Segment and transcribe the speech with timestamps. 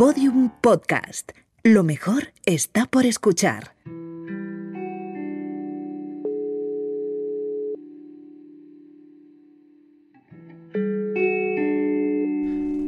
[0.00, 1.32] Podium Podcast.
[1.62, 3.74] Lo mejor está por escuchar.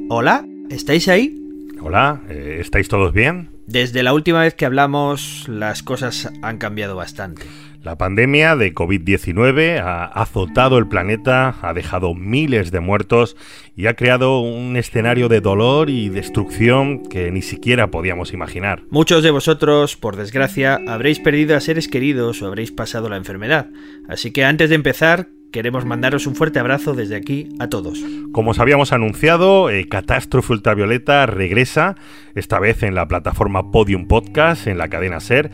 [0.09, 1.39] Hola, ¿estáis ahí?
[1.83, 3.51] Hola, eh, ¿estáis todos bien?
[3.67, 7.43] Desde la última vez que hablamos, las cosas han cambiado bastante.
[7.83, 13.37] La pandemia de COVID-19 ha azotado el planeta, ha dejado miles de muertos
[13.75, 18.85] y ha creado un escenario de dolor y destrucción que ni siquiera podíamos imaginar.
[18.91, 23.67] Muchos de vosotros, por desgracia, habréis perdido a seres queridos o habréis pasado la enfermedad.
[24.09, 27.99] Así que antes de empezar, queremos mandaros un fuerte abrazo desde aquí a todos.
[28.31, 31.97] Como os habíamos anunciado, eh, Catástrofe Ultravioleta regresa,
[32.37, 35.51] esta vez en la plataforma Podium Podcast, en la cadena Ser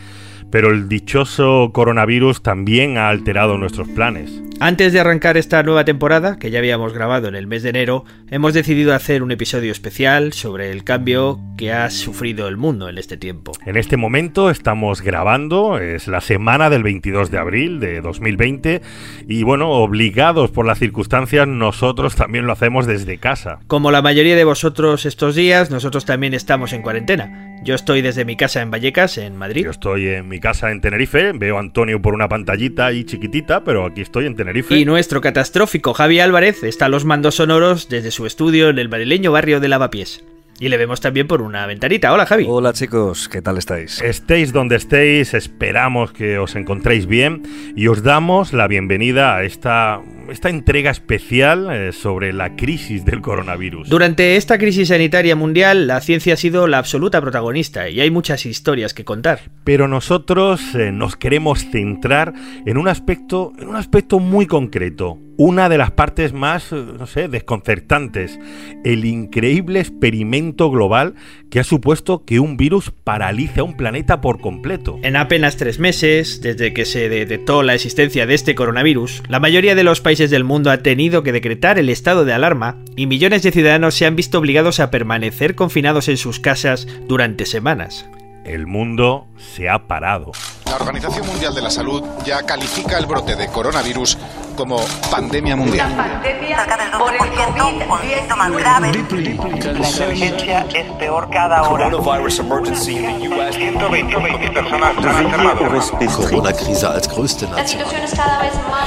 [0.50, 4.42] pero el dichoso coronavirus también ha alterado nuestros planes.
[4.60, 8.04] Antes de arrancar esta nueva temporada, que ya habíamos grabado en el mes de enero,
[8.28, 12.98] hemos decidido hacer un episodio especial sobre el cambio que ha sufrido el mundo en
[12.98, 13.52] este tiempo.
[13.66, 18.82] En este momento estamos grabando, es la semana del 22 de abril de 2020
[19.28, 23.60] y bueno, obligados por las circunstancias, nosotros también lo hacemos desde casa.
[23.68, 27.47] Como la mayoría de vosotros estos días, nosotros también estamos en cuarentena.
[27.62, 29.64] Yo estoy desde mi casa en Vallecas, en Madrid.
[29.64, 31.32] Yo estoy en mi casa en Tenerife.
[31.32, 34.76] Veo a Antonio por una pantallita ahí chiquitita, pero aquí estoy en Tenerife.
[34.76, 38.88] Y nuestro catastrófico Javi Álvarez está a los mandos sonoros desde su estudio en el
[38.88, 40.24] madrileño barrio de Lavapiés.
[40.60, 42.12] Y le vemos también por una ventanita.
[42.12, 42.44] Hola Javi.
[42.48, 44.00] Hola chicos, ¿qué tal estáis?
[44.02, 47.42] Estéis donde estéis, esperamos que os encontréis bien
[47.76, 53.20] y os damos la bienvenida a esta, esta entrega especial eh, sobre la crisis del
[53.20, 53.88] coronavirus.
[53.88, 58.46] Durante esta crisis sanitaria mundial, la ciencia ha sido la absoluta protagonista y hay muchas
[58.46, 59.40] historias que contar.
[59.64, 62.32] Pero nosotros eh, nos queremos centrar
[62.66, 67.06] en un aspecto, en un aspecto muy concreto, una de las partes más, eh, no
[67.06, 68.40] sé, desconcertantes,
[68.84, 71.14] el increíble experimento global
[71.48, 74.98] que ha supuesto que un virus paralice a un planeta por completo.
[75.02, 79.76] En apenas tres meses, desde que se detectó la existencia de este coronavirus, la mayoría
[79.76, 83.42] de los países del mundo ha tenido que decretar el estado de alarma y millones
[83.42, 88.04] de ciudadanos se han visto obligados a permanecer confinados en sus casas durante semanas
[88.48, 90.32] el mundo se ha parado.
[90.66, 94.16] La Organización Mundial de la Salud ya califica el brote de coronavirus
[94.58, 94.76] como
[95.08, 95.88] pandemia mundial.
[95.96, 96.66] La pandemia
[96.98, 98.90] por el COVID más grave.
[98.92, 101.88] La emergencia es peor cada hora.
[101.88, 103.54] Coronavirus emergency in the US.
[103.54, 105.92] 125 personas están enfermadas.
[106.16, 107.82] Corona-Krise als größte Nation.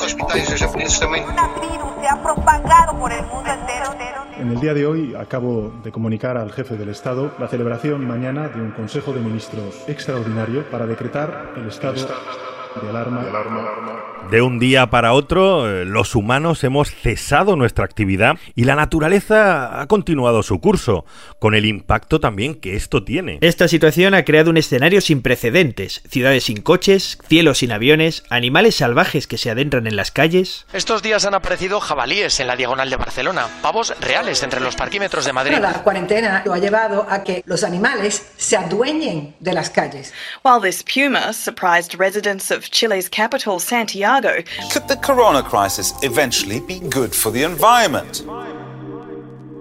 [1.29, 3.95] Un virus se ha propagado por el mundo entero.
[4.39, 8.49] En el día de hoy acabo de comunicar al jefe del Estado la celebración mañana
[8.49, 12.07] de un Consejo de Ministros extraordinario para decretar el estado
[12.81, 13.25] de alarma.
[14.31, 19.81] De un día para otro, eh, los humanos hemos cesado nuestra actividad y la naturaleza
[19.81, 21.07] ha continuado su curso,
[21.39, 23.39] con el impacto también que esto tiene.
[23.41, 28.75] Esta situación ha creado un escenario sin precedentes, ciudades sin coches, cielos sin aviones, animales
[28.75, 30.67] salvajes que se adentran en las calles.
[30.75, 35.25] Estos días han aparecido jabalíes en la diagonal de Barcelona, pavos reales entre los parquímetros
[35.25, 35.57] de Madrid.
[35.59, 40.13] La cuarentena lo ha llevado a que los animales se adueñen de las calles.
[40.45, 46.81] While this puma surprised residents of Chile's capital, Santiago, Could the corona crisis eventually be
[46.81, 48.23] good for the environment?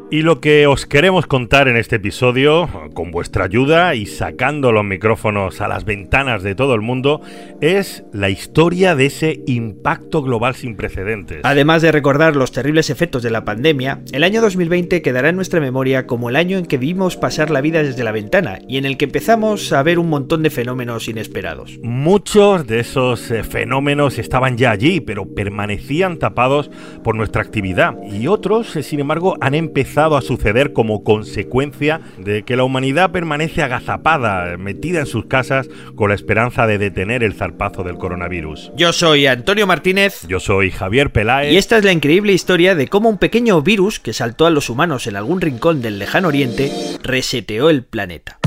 [0.09, 4.85] Y lo que os queremos contar en este episodio, con vuestra ayuda y sacando los
[4.85, 7.19] micrófonos a las ventanas de todo el mundo,
[7.59, 11.41] es la historia de ese impacto global sin precedentes.
[11.43, 15.59] Además de recordar los terribles efectos de la pandemia, el año 2020 quedará en nuestra
[15.59, 18.85] memoria como el año en que vimos pasar la vida desde la ventana y en
[18.85, 21.79] el que empezamos a ver un montón de fenómenos inesperados.
[21.83, 26.71] Muchos de esos eh, fenómenos estaban ya allí, pero permanecían tapados
[27.03, 32.43] por nuestra actividad y otros, eh, sin embargo, han empezado a suceder como consecuencia de
[32.43, 37.33] que la humanidad permanece agazapada, metida en sus casas, con la esperanza de detener el
[37.33, 38.71] zarpazo del coronavirus.
[38.75, 40.21] Yo soy Antonio Martínez.
[40.27, 41.51] Yo soy Javier Peláez.
[41.51, 44.69] Y esta es la increíble historia de cómo un pequeño virus que saltó a los
[44.69, 46.71] humanos en algún rincón del lejano oriente
[47.01, 48.37] reseteó el planeta.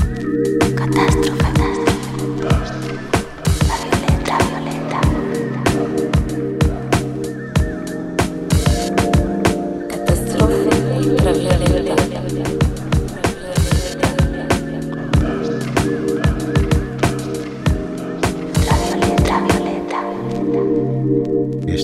[0.75, 1.70] Catástrofe.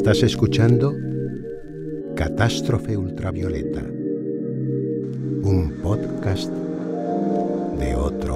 [0.07, 0.95] Estás escuchando
[2.15, 6.50] Catástrofe Ultravioleta, un podcast
[7.77, 8.27] de otro.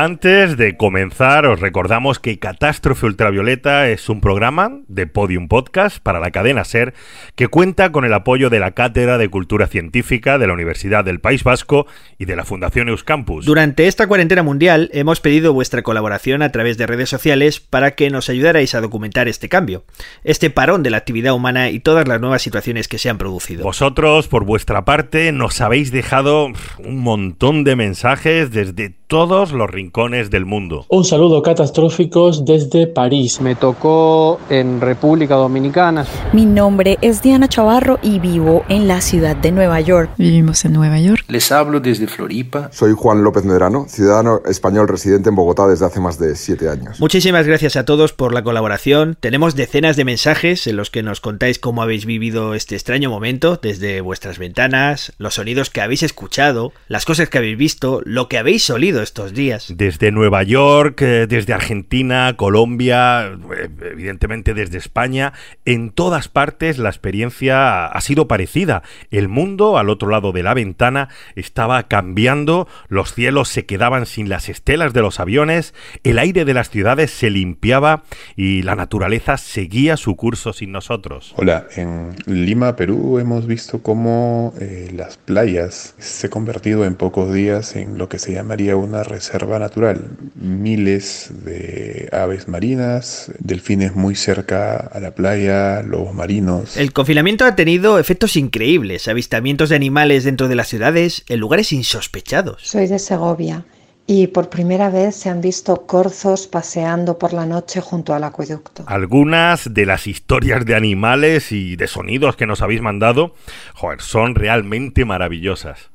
[0.00, 6.20] Antes de comenzar, os recordamos que Catástrofe Ultravioleta es un programa de Podium Podcast para
[6.20, 6.94] la cadena Ser
[7.34, 11.18] que cuenta con el apoyo de la Cátedra de Cultura Científica de la Universidad del
[11.18, 13.44] País Vasco y de la Fundación Euskampus.
[13.44, 18.08] Durante esta cuarentena mundial hemos pedido vuestra colaboración a través de redes sociales para que
[18.08, 19.82] nos ayudarais a documentar este cambio,
[20.22, 23.64] este parón de la actividad humana y todas las nuevas situaciones que se han producido.
[23.64, 29.87] Vosotros, por vuestra parte, nos habéis dejado un montón de mensajes desde todos los rincones
[30.30, 30.86] del mundo.
[30.88, 33.40] Un saludo catastróficos desde París.
[33.40, 36.06] Me tocó en República Dominicana.
[36.32, 40.10] Mi nombre es Diana Chavarro y vivo en la ciudad de Nueva York.
[40.16, 41.24] Vivimos en Nueva York.
[41.28, 42.70] Les hablo desde Floripa.
[42.72, 47.00] Soy Juan López Medrano, ciudadano español residente en Bogotá desde hace más de siete años.
[47.00, 49.16] Muchísimas gracias a todos por la colaboración.
[49.18, 53.58] Tenemos decenas de mensajes en los que nos contáis cómo habéis vivido este extraño momento
[53.60, 58.38] desde vuestras ventanas, los sonidos que habéis escuchado, las cosas que habéis visto, lo que
[58.38, 59.72] habéis olido estos días.
[59.78, 65.32] Desde Nueva York, eh, desde Argentina, Colombia, eh, evidentemente desde España,
[65.64, 68.82] en todas partes la experiencia ha sido parecida.
[69.12, 74.28] El mundo al otro lado de la ventana estaba cambiando, los cielos se quedaban sin
[74.28, 78.02] las estelas de los aviones, el aire de las ciudades se limpiaba
[78.34, 81.34] y la naturaleza seguía su curso sin nosotros.
[81.36, 87.32] Hola, en Lima, Perú, hemos visto cómo eh, las playas se han convertido en pocos
[87.32, 90.10] días en lo que se llamaría un una reserva natural.
[90.34, 96.76] Miles de aves marinas, delfines muy cerca a la playa, lobos marinos.
[96.76, 101.72] El confinamiento ha tenido efectos increíbles, avistamientos de animales dentro de las ciudades en lugares
[101.72, 102.62] insospechados.
[102.62, 103.64] Soy de Segovia
[104.10, 108.82] y por primera vez se han visto corzos paseando por la noche junto al acueducto.
[108.86, 113.34] Algunas de las historias de animales y de sonidos que nos habéis mandado,
[113.74, 115.90] joder, son realmente maravillosas.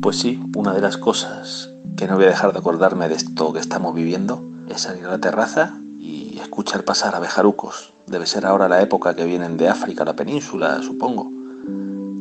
[0.00, 3.52] Pues sí, una de las cosas que no voy a dejar de acordarme de esto
[3.52, 7.92] que estamos viviendo es salir a la terraza y escuchar pasar a bejarucos.
[8.06, 11.30] Debe ser ahora la época que vienen de África, la península, supongo.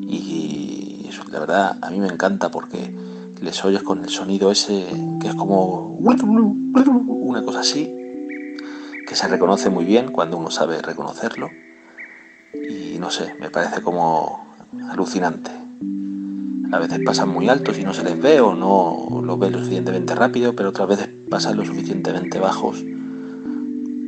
[0.01, 2.95] Y la verdad a mí me encanta porque
[3.41, 4.87] les oyes con el sonido ese
[5.21, 7.93] que es como una cosa así,
[9.07, 11.49] que se reconoce muy bien cuando uno sabe reconocerlo.
[12.53, 14.47] Y no sé, me parece como
[14.89, 15.66] alucinante.
[16.71, 19.59] A veces pasan muy altos y no se les ve o no los ve lo
[19.59, 22.83] suficientemente rápido, pero otras veces pasan lo suficientemente bajos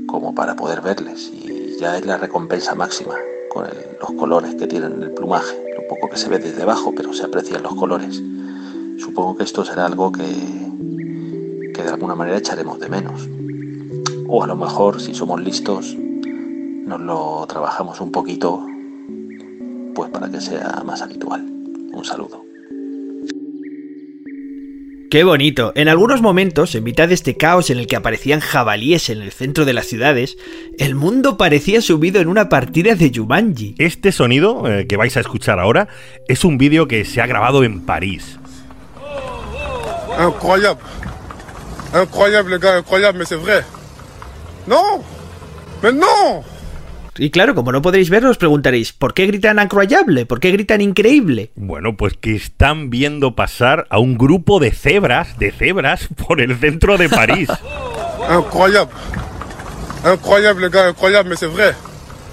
[0.08, 1.32] como para poder verles.
[1.34, 3.16] Y ya es la recompensa máxima
[3.50, 3.66] con
[4.00, 5.56] los colores que tienen el plumaje.
[5.76, 8.22] Lo poco que se ve desde abajo, pero se aprecian los colores.
[8.98, 10.26] Supongo que esto será algo que,
[11.74, 13.30] que de alguna manera echaremos de menos.
[14.28, 18.66] O a lo mejor, si somos listos, nos lo trabajamos un poquito,
[19.96, 21.42] pues para que sea más habitual.
[21.94, 22.49] Un saludo.
[25.10, 25.72] Qué bonito.
[25.76, 29.32] En algunos momentos, en mitad de este caos en el que aparecían jabalíes en el
[29.32, 30.38] centro de las ciudades,
[30.78, 33.74] el mundo parecía subido en una partida de Jumanji.
[33.80, 35.88] Este sonido eh, que vais a escuchar ahora
[36.28, 38.38] es un vídeo que se ha grabado en París.
[40.20, 40.84] Incroyable.
[41.92, 43.64] Incroyable, gars, incroyable, mais c'est vrai.
[44.68, 45.04] No.
[45.82, 46.44] Mais no.
[47.20, 50.26] Y claro, como no podréis verlo, os preguntaréis, ¿por qué gritan incroyable?
[50.26, 51.52] ¿Por qué gritan increíble?
[51.56, 56.58] Bueno, pues que están viendo pasar a un grupo de cebras, de cebras, por el
[56.58, 57.50] centro de París.
[58.30, 58.94] incroyable.
[60.06, 61.76] Incroyable, gars, incroyable, mais c'est vrai.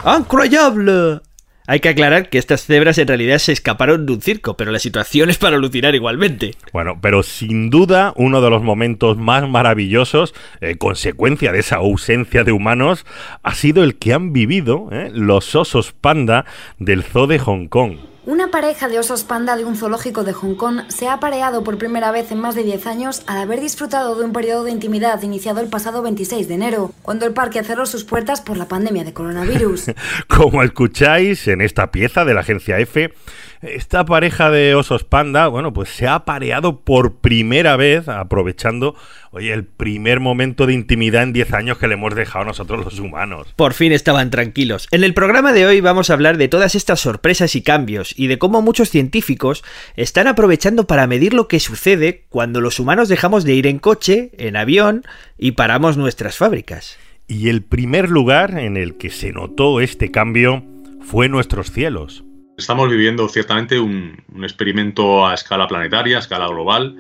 [0.05, 1.21] Incroyable.
[1.69, 4.79] Hay que aclarar que estas cebras en realidad se escaparon de un circo, pero la
[4.79, 6.55] situación es para alucinar igualmente.
[6.73, 12.45] Bueno, pero sin duda uno de los momentos más maravillosos, eh, consecuencia de esa ausencia
[12.45, 13.05] de humanos,
[13.43, 16.45] ha sido el que han vivido eh, los osos panda
[16.79, 17.97] del Zoo de Hong Kong.
[18.27, 21.79] Una pareja de osos panda de un zoológico de Hong Kong se ha apareado por
[21.79, 25.23] primera vez en más de 10 años al haber disfrutado de un periodo de intimidad
[25.23, 29.05] iniciado el pasado 26 de enero, cuando el parque cerró sus puertas por la pandemia
[29.05, 29.93] de coronavirus.
[30.27, 33.15] Como escucháis en esta pieza de la agencia F,
[33.63, 38.95] esta pareja de osos panda, bueno, pues se ha apareado por primera vez, aprovechando,
[39.31, 42.85] oye, el primer momento de intimidad en 10 años que le hemos dejado a nosotros
[42.85, 43.53] los humanos.
[43.57, 44.89] Por fin estaban tranquilos.
[44.91, 48.27] En el programa de hoy vamos a hablar de todas estas sorpresas y cambios y
[48.27, 49.65] de cómo muchos científicos
[49.97, 54.31] están aprovechando para medir lo que sucede cuando los humanos dejamos de ir en coche,
[54.39, 55.05] en avión
[55.39, 56.99] y paramos nuestras fábricas.
[57.29, 60.63] Y el primer lugar en el que se notó este cambio
[61.01, 62.26] fue nuestros cielos.
[62.57, 66.97] Estamos viviendo ciertamente un, experimento a escala planetaria, a escala global,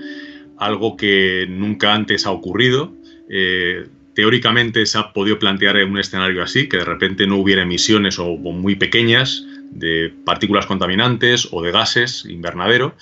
[0.58, 2.92] algo que nunca antes ha ocurrido.
[3.30, 8.18] Eh, teóricamente se ha podido plantear un escenario así, que de repente no hubiera emisiones
[8.18, 12.94] o, muy pequeñas de partículas contaminantes o de gases invernadero.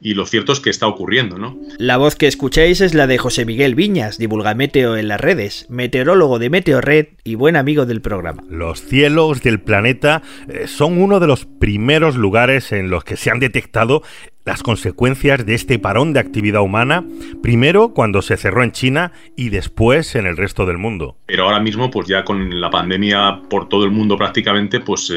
[0.00, 1.58] Y lo cierto es que está ocurriendo, ¿no?
[1.78, 5.66] La voz que escucháis es la de José Miguel Viñas, divulga Meteo en las redes,
[5.68, 8.42] meteorólogo de Meteorred y buen amigo del programa.
[8.48, 13.30] Los cielos del planeta eh, son uno de los primeros lugares en los que se
[13.30, 14.02] han detectado
[14.44, 17.04] las consecuencias de este parón de actividad humana,
[17.42, 21.16] primero cuando se cerró en China y después en el resto del mundo.
[21.26, 25.12] Pero ahora mismo, pues ya con la pandemia por todo el mundo prácticamente, pues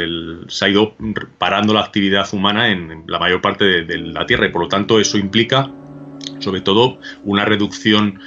[0.47, 0.95] se ha ido
[1.37, 4.67] parando la actividad humana en la mayor parte de, de la Tierra y por lo
[4.67, 5.71] tanto eso implica
[6.39, 8.19] sobre todo una reducción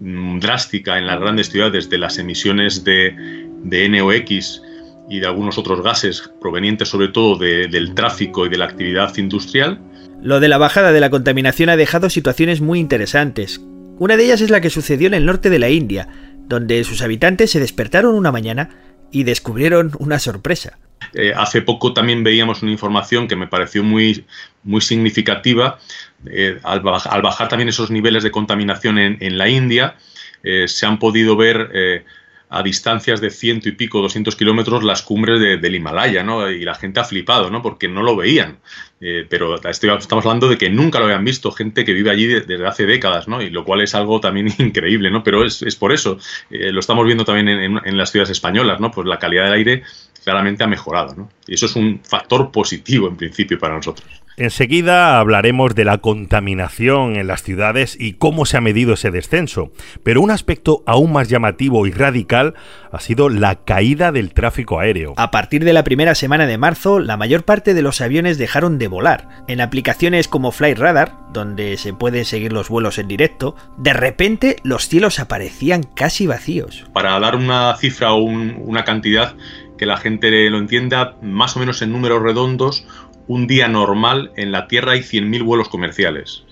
[0.00, 3.14] mm, drástica en las grandes ciudades de las emisiones de,
[3.62, 4.62] de NOx
[5.10, 9.14] y de algunos otros gases provenientes sobre todo de, del tráfico y de la actividad
[9.16, 9.80] industrial.
[10.22, 13.60] Lo de la bajada de la contaminación ha dejado situaciones muy interesantes.
[13.98, 16.08] Una de ellas es la que sucedió en el norte de la India,
[16.46, 18.70] donde sus habitantes se despertaron una mañana
[19.10, 20.78] y descubrieron una sorpresa.
[21.14, 24.24] Eh, hace poco también veíamos una información que me pareció muy,
[24.62, 25.78] muy significativa.
[26.26, 29.96] Eh, al, bajar, al, bajar también esos niveles de contaminación en, en la India,
[30.42, 32.04] eh, se han podido ver
[32.50, 36.50] a distancias de ciento y pico, 200 kilómetros, las cumbres de, del Himalaya, ¿no?
[36.50, 37.62] Y la gente ha flipado, ¿no?
[37.62, 38.58] Porque no lo veían.
[39.00, 42.40] Eh, pero estamos hablando de que nunca lo habían visto, gente que vive allí de,
[42.40, 43.40] desde hace décadas, ¿no?
[43.40, 45.22] Y lo cual es algo también increíble, ¿no?
[45.22, 46.18] Pero es, es por eso.
[46.50, 48.90] Eh, lo estamos viendo también en, en, en, las ciudades españolas, ¿no?
[48.90, 49.82] Pues la calidad del aire
[50.24, 51.30] claramente ha mejorado, ¿no?
[51.46, 54.19] Y eso es un factor positivo en principio para nosotros.
[54.40, 59.70] Enseguida hablaremos de la contaminación en las ciudades y cómo se ha medido ese descenso,
[60.02, 62.54] pero un aspecto aún más llamativo y radical
[62.90, 65.12] ha sido la caída del tráfico aéreo.
[65.18, 68.78] A partir de la primera semana de marzo, la mayor parte de los aviones dejaron
[68.78, 69.28] de volar.
[69.46, 74.56] En aplicaciones como Flight Radar, donde se pueden seguir los vuelos en directo, de repente
[74.62, 76.86] los cielos aparecían casi vacíos.
[76.94, 79.34] Para dar una cifra o un, una cantidad
[79.80, 82.86] que la gente lo entienda, más o menos en números redondos,
[83.30, 86.42] un día normal en la Tierra hay 100.000 vuelos comerciales.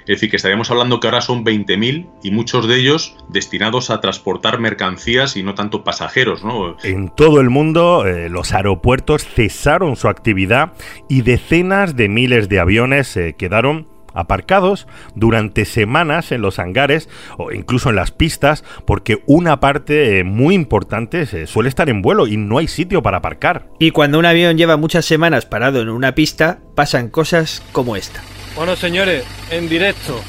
[0.00, 4.00] Es decir, que estaríamos hablando que ahora son 20.000 y muchos de ellos destinados a
[4.00, 6.42] transportar mercancías y no tanto pasajeros.
[6.44, 6.76] ¿no?
[6.82, 10.72] En todo el mundo, eh, los aeropuertos cesaron su actividad
[11.08, 17.52] y decenas de miles de aviones eh, quedaron aparcados durante semanas en los hangares o
[17.52, 22.26] incluso en las pistas porque una parte eh, muy importante eh, suele estar en vuelo
[22.26, 23.66] y no hay sitio para aparcar.
[23.78, 28.22] Y cuando un avión lleva muchas semanas parado en una pista, pasan cosas como esta.
[28.56, 30.20] Bueno, señores, en directo.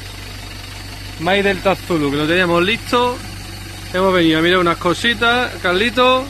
[1.20, 3.16] My Delta Zulu, que lo teníamos listo.
[3.94, 6.24] Hemos venido a mirar unas cositas, Carlito.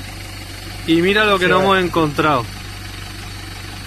[0.87, 2.45] Y mira lo que sí, nos hemos encontrado.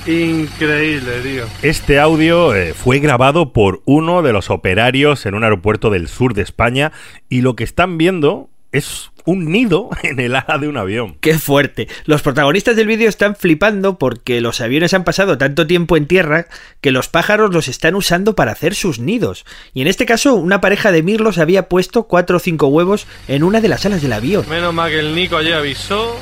[0.10, 1.46] Increíble, tío.
[1.62, 6.34] Este audio eh, fue grabado por uno de los operarios en un aeropuerto del sur
[6.34, 6.92] de España
[7.30, 11.16] y lo que están viendo es un nido en el ala de un avión.
[11.22, 11.88] ¡Qué fuerte!
[12.06, 16.48] Los protagonistas del vídeo están flipando porque los aviones han pasado tanto tiempo en tierra
[16.82, 19.46] que los pájaros los están usando para hacer sus nidos.
[19.75, 23.44] Y en este caso, una pareja de mirlos había puesto cuatro o cinco huevos en
[23.44, 24.44] una de las alas del avión.
[24.50, 26.16] Menos mal que el Nico ayer avisó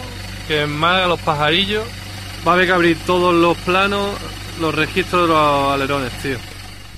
[0.49, 1.85] que en Málaga los pajarillos
[2.47, 4.15] va a haber que abrir todos los planos,
[4.61, 6.37] los registros de los alerones, tío.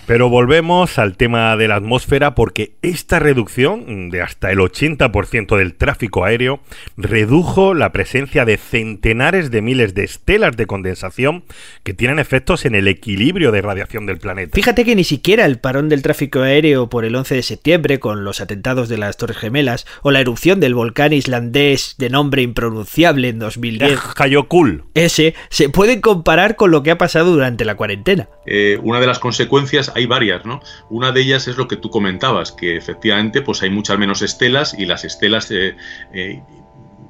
[0.09, 5.75] Pero volvemos al tema de la atmósfera porque esta reducción de hasta el 80% del
[5.75, 6.61] tráfico aéreo
[6.97, 11.43] redujo la presencia de centenares de miles de estelas de condensación
[11.83, 14.55] que tienen efectos en el equilibrio de radiación del planeta.
[14.55, 18.23] Fíjate que ni siquiera el parón del tráfico aéreo por el 11 de septiembre con
[18.23, 23.29] los atentados de las Torres Gemelas o la erupción del volcán islandés de nombre impronunciable
[23.29, 28.27] en 2010, Hayokul, ese, se pueden comparar con lo que ha pasado durante la cuarentena.
[28.47, 30.61] Eh, una de las consecuencias hay varias, ¿no?
[30.89, 34.73] Una de ellas es lo que tú comentabas, que efectivamente pues hay muchas menos estelas
[34.77, 35.75] y las estelas eh,
[36.13, 36.41] eh,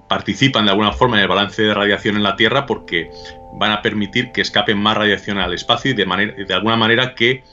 [0.07, 3.11] participan de alguna forma en el balance de radiación en la Tierra porque
[3.53, 7.15] van a permitir que escapen más radiación al espacio y de, manera, de alguna manera
[7.15, 7.43] que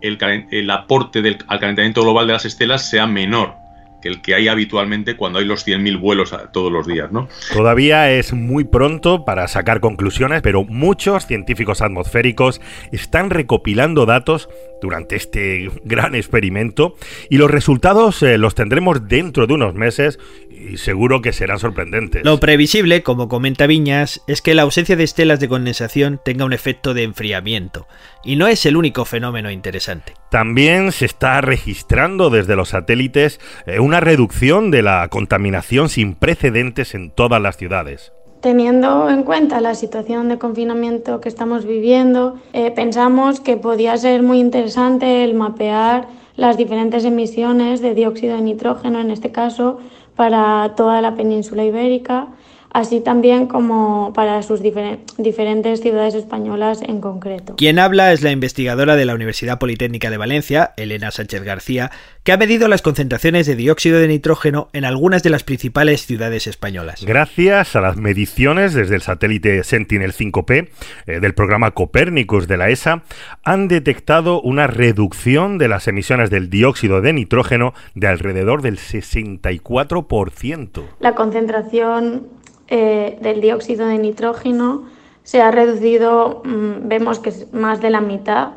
[0.00, 0.18] el,
[0.50, 3.67] el aporte del, al calentamiento global de las estelas sea menor
[4.00, 7.28] que el que hay habitualmente cuando hay los 100.000 vuelos todos los días, ¿no?
[7.52, 12.60] Todavía es muy pronto para sacar conclusiones, pero muchos científicos atmosféricos
[12.92, 14.48] están recopilando datos
[14.80, 16.94] durante este gran experimento
[17.28, 20.18] y los resultados eh, los tendremos dentro de unos meses
[20.58, 22.24] y seguro que serán sorprendentes.
[22.24, 26.52] Lo previsible, como comenta Viñas, es que la ausencia de estelas de condensación tenga un
[26.52, 27.86] efecto de enfriamiento.
[28.24, 30.14] Y no es el único fenómeno interesante.
[30.30, 36.94] También se está registrando desde los satélites eh, una reducción de la contaminación sin precedentes
[36.94, 38.12] en todas las ciudades.
[38.40, 44.22] Teniendo en cuenta la situación de confinamiento que estamos viviendo, eh, pensamos que podía ser
[44.22, 49.80] muy interesante el mapear las diferentes emisiones de dióxido de nitrógeno, en este caso,
[50.18, 52.26] para toda la península ibérica,
[52.70, 57.56] así también como para sus difer diferentes ciudades españolas en concreto.
[57.56, 61.90] Quien habla es la investigadora de la Universidad Politécnica de Valencia, Elena Sánchez García,
[62.24, 66.46] que ha medido las concentraciones de dióxido de nitrógeno en algunas de las principales ciudades
[66.46, 67.04] españolas.
[67.04, 70.68] Gracias a las mediciones desde el satélite Sentinel-5P
[71.06, 73.02] eh, del programa Copérnicus de la ESA,
[73.44, 80.82] han detectado una reducción de las emisiones del dióxido de nitrógeno de alrededor del 64%.
[81.00, 82.26] La concentración
[82.68, 84.84] eh, del dióxido de nitrógeno
[85.22, 88.52] se ha reducido, mmm, vemos que es más de la mitad,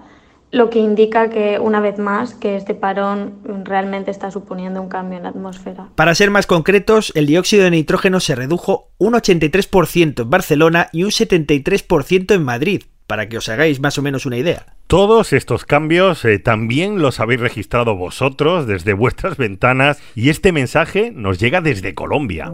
[0.52, 5.18] lo que indica que, una vez más, que este parón realmente está suponiendo un cambio
[5.18, 5.88] en la atmósfera.
[5.96, 11.04] Para ser más concretos, el dióxido de nitrógeno se redujo un 83% en Barcelona y
[11.04, 14.66] un 73% en Madrid, para que os hagáis más o menos una idea.
[14.88, 21.12] Todos estos cambios eh, también los habéis registrado vosotros desde vuestras ventanas y este mensaje
[21.16, 22.52] nos llega desde Colombia.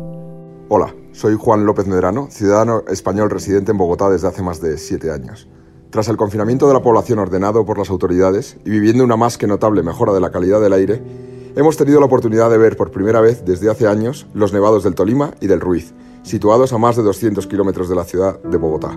[0.69, 5.11] Hola, soy Juan López Medrano, ciudadano español residente en Bogotá desde hace más de siete
[5.11, 5.47] años.
[5.91, 9.47] Tras el confinamiento de la población ordenado por las autoridades y viviendo una más que
[9.47, 11.01] notable mejora de la calidad del aire,
[11.55, 14.93] hemos tenido la oportunidad de ver por primera vez desde hace años los nevados del
[14.93, 15.93] Tolima y del Ruiz,
[16.23, 18.91] situados a más de 200 kilómetros de la ciudad de Bogotá.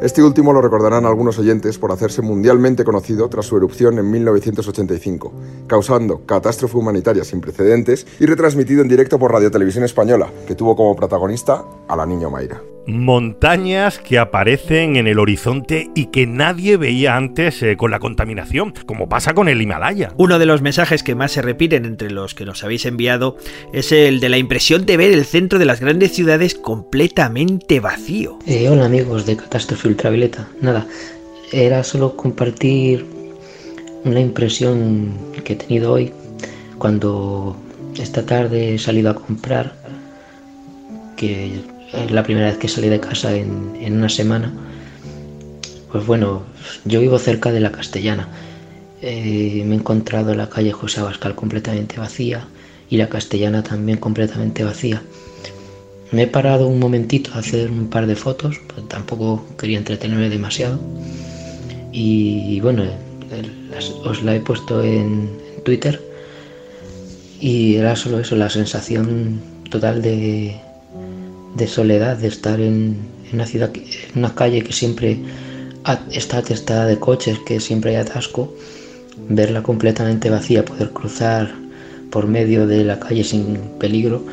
[0.00, 5.30] Este último lo recordarán algunos oyentes por hacerse mundialmente conocido tras su erupción en 1985,
[5.66, 10.74] causando catástrofe humanitaria sin precedentes y retransmitido en directo por Radio Televisión Española, que tuvo
[10.74, 12.62] como protagonista a la niña Mayra.
[12.86, 18.74] Montañas que aparecen en el horizonte y que nadie veía antes eh, con la contaminación,
[18.86, 20.12] como pasa con el Himalaya.
[20.16, 23.36] Uno de los mensajes que más se repiten entre los que nos habéis enviado
[23.72, 28.38] es el de la impresión de ver el centro de las grandes ciudades completamente vacío.
[28.46, 30.48] Eh, hola amigos de Catástrofe Ultravioleta.
[30.60, 30.86] Nada,
[31.52, 33.04] era solo compartir
[34.04, 35.12] una impresión
[35.44, 36.12] que he tenido hoy
[36.78, 37.56] cuando
[37.98, 39.74] esta tarde he salido a comprar,
[41.16, 41.60] que
[42.10, 44.52] la primera vez que salí de casa en, una semana.
[45.90, 46.42] Pues bueno,
[46.84, 48.28] yo vivo cerca de la Castellana.
[49.02, 52.46] Eh, me he encontrado la calle José Abascal completamente vacía
[52.90, 55.02] y la Castellana también completamente vacía.
[56.12, 60.28] Me he parado un momentito a hacer un par de fotos, pues tampoco quería entretenerme
[60.28, 60.78] demasiado.
[61.92, 62.84] Y bueno,
[64.04, 65.30] os la he puesto en
[65.64, 66.00] Twitter
[67.40, 70.60] y era solo eso, la sensación total de,
[71.54, 72.96] de soledad, de estar en,
[73.32, 75.18] una ciudad, en una calle que siempre
[76.12, 78.54] está atestada de coches, que siempre hay atasco,
[79.28, 81.54] verla completamente vacía, poder cruzar
[82.10, 84.24] por medio de la calle sin peligro,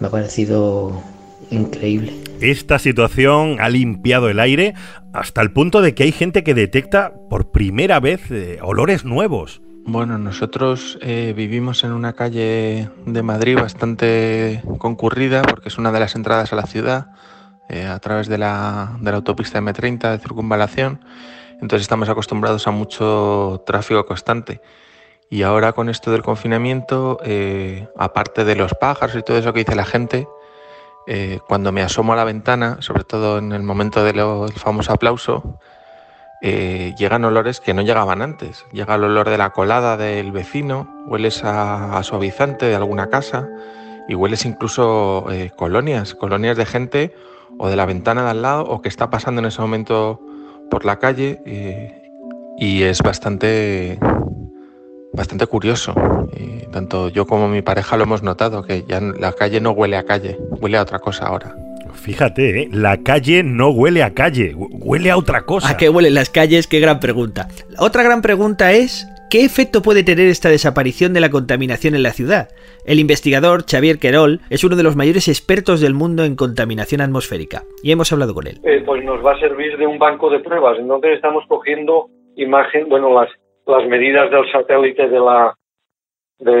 [0.00, 1.02] me ha parecido
[1.50, 2.12] increíble.
[2.40, 4.74] Esta situación ha limpiado el aire
[5.12, 9.62] hasta el punto de que hay gente que detecta por primera vez eh, olores nuevos.
[9.86, 16.00] Bueno, nosotros eh, vivimos en una calle de Madrid bastante concurrida porque es una de
[16.00, 17.08] las entradas a la ciudad
[17.68, 21.04] eh, a través de la, de la autopista M30 de circunvalación.
[21.60, 24.62] Entonces estamos acostumbrados a mucho tráfico constante.
[25.28, 29.60] Y ahora con esto del confinamiento, eh, aparte de los pájaros y todo eso que
[29.60, 30.26] dice la gente,
[31.46, 34.16] cuando me asomo a la ventana, sobre todo en el momento del
[34.54, 35.58] famoso aplauso,
[36.46, 38.66] eh, llegan olores que no llegaban antes.
[38.70, 43.48] Llega el olor de la colada del vecino, hueles a, suavizante de alguna casa
[44.08, 47.14] y hueles incluso eh, colonias, colonias de gente
[47.58, 50.20] o de la ventana de al lado o que está pasando en ese momento
[50.70, 52.10] por la calle eh,
[52.58, 53.98] y es bastante
[55.14, 55.94] bastante curioso.
[56.36, 59.96] Y tanto yo como mi pareja lo hemos notado, que ya la calle no huele
[59.96, 61.56] a calle, huele a otra cosa ahora.
[61.94, 62.68] Fíjate, ¿eh?
[62.72, 65.70] la calle no huele a calle, huele a otra cosa.
[65.70, 66.66] ¿A qué huelen las calles?
[66.66, 67.48] Qué gran pregunta.
[67.78, 72.10] Otra gran pregunta es, ¿qué efecto puede tener esta desaparición de la contaminación en la
[72.10, 72.48] ciudad?
[72.84, 77.62] El investigador Xavier Querol es uno de los mayores expertos del mundo en contaminación atmosférica
[77.82, 78.58] y hemos hablado con él.
[78.64, 80.78] Eh, pues nos va a servir de un banco de pruebas.
[80.78, 83.30] Entonces estamos cogiendo imagen, bueno, las,
[83.66, 85.54] las medidas del satélite de la,
[86.38, 86.52] de,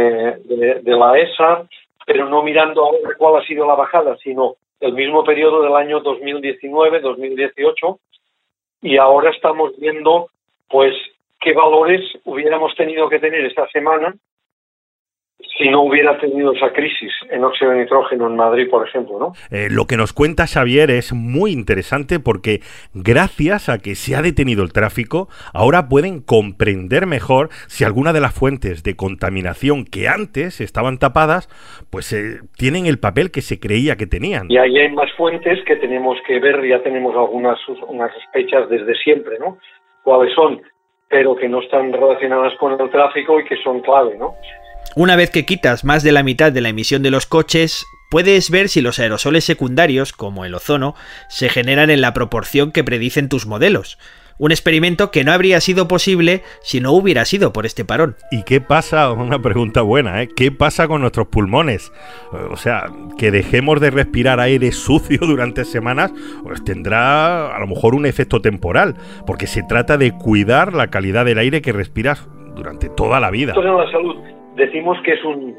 [0.44, 1.66] de, de la ESA,
[2.06, 6.02] pero no mirando ahora cuál ha sido la bajada, sino el mismo periodo del año
[6.02, 7.98] 2019-2018
[8.82, 10.28] y ahora estamos viendo
[10.68, 10.94] pues
[11.40, 14.14] qué valores hubiéramos tenido que tener esta semana
[15.58, 19.32] si no hubiera tenido esa crisis en óxido de nitrógeno en Madrid, por ejemplo, ¿no?
[19.50, 22.60] Eh, lo que nos cuenta Xavier es muy interesante porque
[22.92, 28.20] gracias a que se ha detenido el tráfico, ahora pueden comprender mejor si alguna de
[28.20, 31.48] las fuentes de contaminación que antes estaban tapadas,
[31.90, 34.46] pues eh, tienen el papel que se creía que tenían.
[34.50, 38.94] Y ahí hay más fuentes que tenemos que ver, ya tenemos algunas unas sospechas desde
[38.96, 39.58] siempre, ¿no?
[40.02, 40.60] Cuáles son,
[41.08, 44.34] pero que no están relacionadas con el tráfico y que son clave, ¿no?
[44.96, 48.48] Una vez que quitas más de la mitad de la emisión de los coches, puedes
[48.50, 50.94] ver si los aerosoles secundarios, como el ozono,
[51.28, 53.98] se generan en la proporción que predicen tus modelos.
[54.38, 58.14] Un experimento que no habría sido posible si no hubiera sido por este parón.
[58.30, 59.10] ¿Y qué pasa?
[59.12, 60.28] Una pregunta buena, ¿eh?
[60.28, 61.92] ¿Qué pasa con nuestros pulmones?
[62.50, 62.84] O sea,
[63.18, 66.12] que dejemos de respirar aire sucio durante semanas,
[66.44, 68.94] pues tendrá a lo mejor un efecto temporal,
[69.26, 73.54] porque se trata de cuidar la calidad del aire que respiras durante toda la vida.
[73.54, 75.56] Salud decimos que es un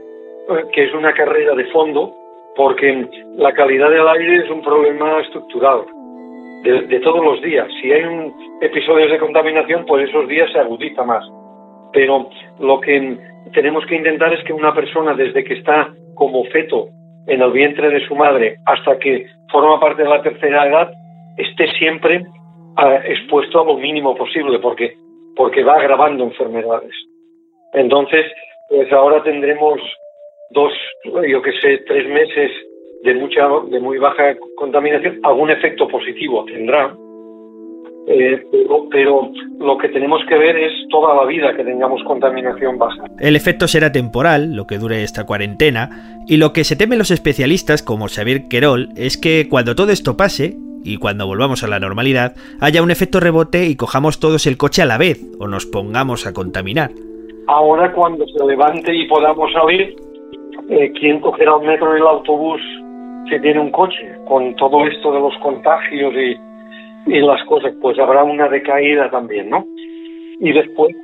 [0.73, 2.13] que es una carrera de fondo
[2.55, 5.85] porque la calidad del aire es un problema estructural
[6.63, 7.67] de, todos los días.
[7.81, 11.23] Si hay un episodios de contaminación, pues esos días se agudiza más.
[11.93, 12.29] Pero
[12.59, 13.17] lo que
[13.53, 16.87] tenemos que intentar es que una persona desde que está como feto
[17.27, 20.91] en el vientre de su madre hasta que forma parte de la tercera edad
[21.37, 22.25] esté siempre
[22.77, 24.95] ah, expuesto a lo mínimo posible porque
[25.35, 26.95] porque va agravando enfermedades.
[27.73, 28.25] Entonces,
[28.69, 29.79] pues ahora tendremos
[30.51, 30.73] dos,
[31.27, 32.51] yo que sé, tres meses
[33.03, 36.95] de mucha, de muy baja contaminación, algún efecto positivo tendrá,
[38.07, 38.39] eh,
[38.91, 43.03] pero, lo que tenemos que ver es toda la vida que tengamos contaminación baja.
[43.19, 47.09] El efecto será temporal, lo que dure esta cuarentena, y lo que se temen los
[47.09, 51.79] especialistas como Xavier Querol es que cuando todo esto pase, y cuando volvamos a la
[51.79, 55.65] normalidad, haya un efecto rebote y cojamos todos el coche a la vez o nos
[55.65, 56.91] pongamos a contaminar.
[57.47, 59.95] Ahora cuando se levante y podamos salir,
[60.69, 62.61] eh, ¿quién cogerá el metro y el autobús
[63.29, 64.17] si tiene un coche?
[64.27, 66.37] Con todo esto de los contagios y,
[67.07, 69.63] las cosas, pues habrá una decaída también, ¿no?
[70.39, 70.95] Y después,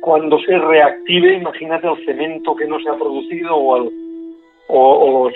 [0.00, 3.90] cuando se reactive, imagínate el cemento que no se ha producido o, el,
[4.68, 5.34] o, los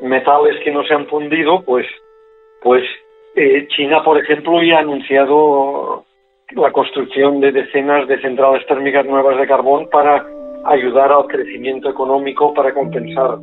[0.00, 1.86] metales que no se han fundido, pues,
[2.62, 2.82] pues
[3.36, 6.06] eh, China, por ejemplo, ya ha anunciado
[6.52, 10.26] la construcción de decenas de centrales térmicas nuevas de carbón para
[10.64, 13.38] ayudar al crecimiento económico para compensar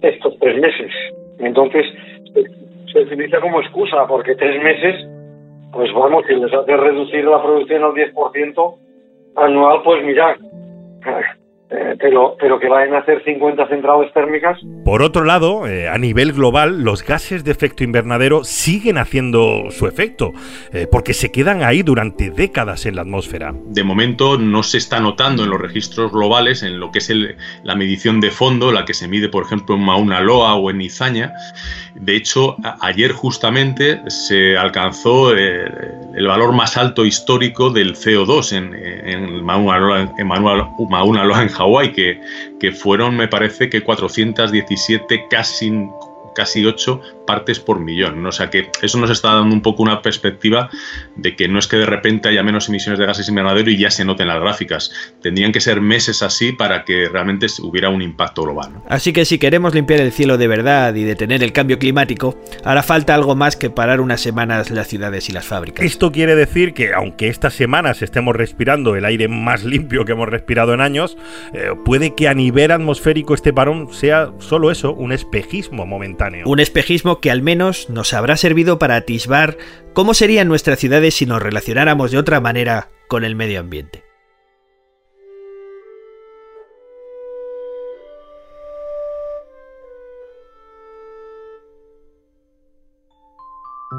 [0.00, 0.92] estos tres meses.
[1.38, 1.86] Entonces,
[2.92, 5.06] se, utiliza como excusa porque tres meses,
[5.72, 8.74] pues vamos, si les hace reducir la producción al 10%
[9.36, 10.36] anual, pues mira,
[11.70, 14.58] eh, pero, pero que vayan a hacer 50 centrales térmicas.
[14.86, 19.86] Por otro lado, eh, a nivel global, los gases de efecto invernadero siguen haciendo su
[19.86, 20.32] efecto,
[20.72, 23.52] eh, porque se quedan ahí durante décadas en la atmósfera.
[23.66, 27.12] De momento no se está notando en los registros globales, en lo que es
[27.62, 30.80] la medición de fondo, la que se mide, por ejemplo, en Mauna Loa o en
[30.80, 31.34] Izaña.
[31.94, 39.44] De hecho, ayer justamente se alcanzó el valor más alto histórico del CO2 en, en
[39.44, 42.20] Mauna Loa en, Mauna Loa en Hawái, que,
[42.60, 45.72] que fueron, me parece que 417 casi
[46.34, 48.24] casi 8 partes por millón.
[48.24, 50.70] O sea que eso nos está dando un poco una perspectiva
[51.14, 53.90] de que no es que de repente haya menos emisiones de gases invernadero y ya
[53.90, 54.90] se noten las gráficas.
[55.20, 58.70] Tendrían que ser meses así para que realmente hubiera un impacto global.
[58.88, 62.82] Así que si queremos limpiar el cielo de verdad y detener el cambio climático, hará
[62.82, 65.84] falta algo más que parar unas semanas las ciudades y las fábricas.
[65.84, 70.30] Esto quiere decir que aunque estas semanas estemos respirando el aire más limpio que hemos
[70.30, 71.18] respirado en años,
[71.52, 76.46] eh, puede que a nivel atmosférico este parón sea solo eso, un espejismo momentáneo.
[76.46, 79.58] Un espejismo que al menos nos habrá servido para atisbar
[79.92, 84.04] cómo serían nuestras ciudades si nos relacionáramos de otra manera con el medio ambiente.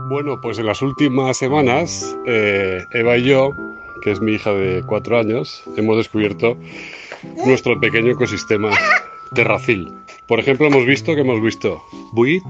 [0.10, 3.52] Bueno, pues en las últimas semanas, eh, Eva y yo,
[4.02, 6.58] que es mi hija de cuatro años, hemos descubierto
[7.46, 8.72] nuestro pequeño ecosistema
[9.36, 9.88] terracil.
[10.28, 11.82] Por ejemplo, hemos visto que hemos visto
[12.14, 12.44] buit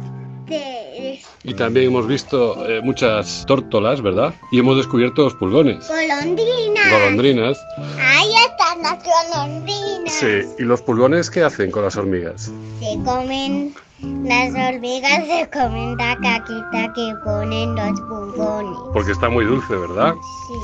[1.44, 4.34] y también hemos visto eh, muchas tórtolas, ¿verdad?
[4.52, 5.88] Y hemos descubierto los pulgones.
[5.88, 6.92] Golondrinas.
[6.92, 7.66] Golondrinas.
[7.98, 10.14] Ahí están las golondrinas.
[10.14, 12.52] Sí, ¿y los pulgones qué hacen con las hormigas?
[12.80, 18.80] Se comen las hormigas se comen la caquita que ponen los pulgones.
[18.94, 20.14] Porque está muy dulce, ¿verdad?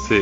[0.07, 0.21] Sí.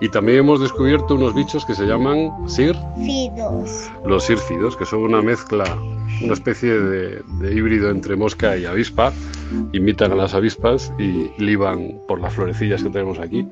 [0.00, 3.88] Y también hemos descubierto unos bichos que se llaman sirfidos.
[4.04, 5.64] Los sírfidos, que son una mezcla,
[6.22, 9.12] una especie de, de híbrido entre mosca y avispa.
[9.72, 13.46] Imitan a las avispas y liban por las florecillas que tenemos aquí.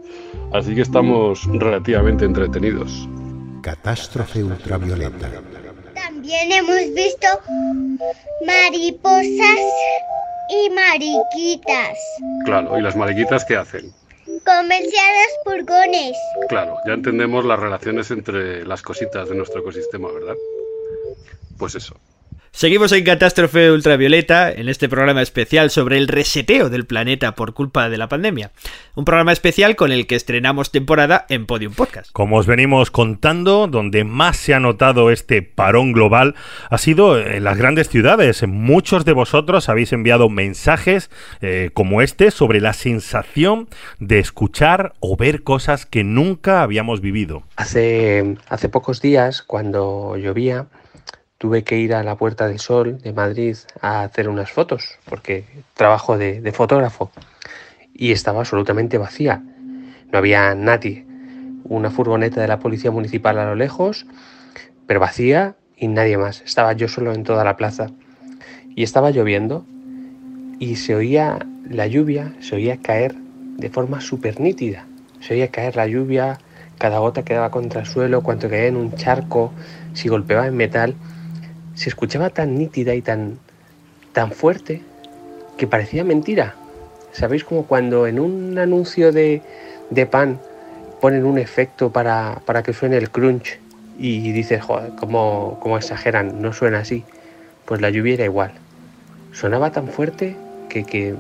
[0.53, 3.09] Así que estamos relativamente entretenidos.
[3.63, 5.31] Catástrofe ultravioleta.
[5.95, 7.27] También hemos visto
[8.47, 9.61] mariposas
[10.51, 11.99] y mariquitas.
[12.45, 13.93] Claro, ¿y las mariquitas qué hacen?
[14.45, 16.17] Comerse a los pulgones.
[16.49, 20.35] Claro, ya entendemos las relaciones entre las cositas de nuestro ecosistema, ¿verdad?
[21.59, 21.97] Pues eso.
[22.57, 27.91] Seguimos en Catástrofe Ultravioleta, en este programa especial sobre el reseteo del planeta por culpa
[27.91, 28.51] de la pandemia.
[28.95, 32.11] Un programa especial con el que estrenamos temporada en Podium Podcast.
[32.13, 36.35] Como os venimos contando, donde más se ha notado este parón global
[36.71, 38.43] ha sido en las grandes ciudades.
[38.49, 41.11] Muchos de vosotros habéis enviado mensajes
[41.43, 47.43] eh, como este sobre la sensación de escuchar o ver cosas que nunca habíamos vivido.
[47.57, 50.69] Hace, hace pocos días, cuando llovía,
[51.47, 55.45] tuve que ir a la Puerta del Sol de Madrid a hacer unas fotos, porque
[55.75, 57.13] trabajo de, fotógrafo,
[57.95, 59.45] y estaba absolutamente vacía.
[60.11, 61.07] No había nadie.
[61.63, 64.07] Una furgoneta de la Policía Municipal a lo lejos,
[64.89, 66.43] pero vacía y nadie más.
[66.43, 67.93] Estaba yo solo en toda la plaza.
[68.75, 69.65] Y estaba lloviendo
[70.59, 74.85] y se oía la lluvia, se oía caer de forma súper nítida.
[75.21, 76.39] Se oía caer la lluvia,
[76.77, 79.53] cada gota quedaba contra el suelo, cuando caía en un charco,
[79.95, 80.97] si golpeaba en metal
[81.77, 83.39] se escuchaba tan nítida y tan,
[84.13, 84.83] tan fuerte
[85.57, 86.55] que parecía mentira.
[87.13, 89.43] ¿Sabéis como cuando en un anuncio de,
[89.91, 90.41] de pan
[91.01, 93.59] ponen un efecto para, para, que suene el crunch
[93.99, 96.41] y dices, joder, ¿cómo, cómo exageran?
[96.43, 97.05] No suena así.
[97.67, 98.53] Pues la lluvia era igual.
[99.33, 100.35] Sonaba tan fuerte
[100.71, 101.15] que, que,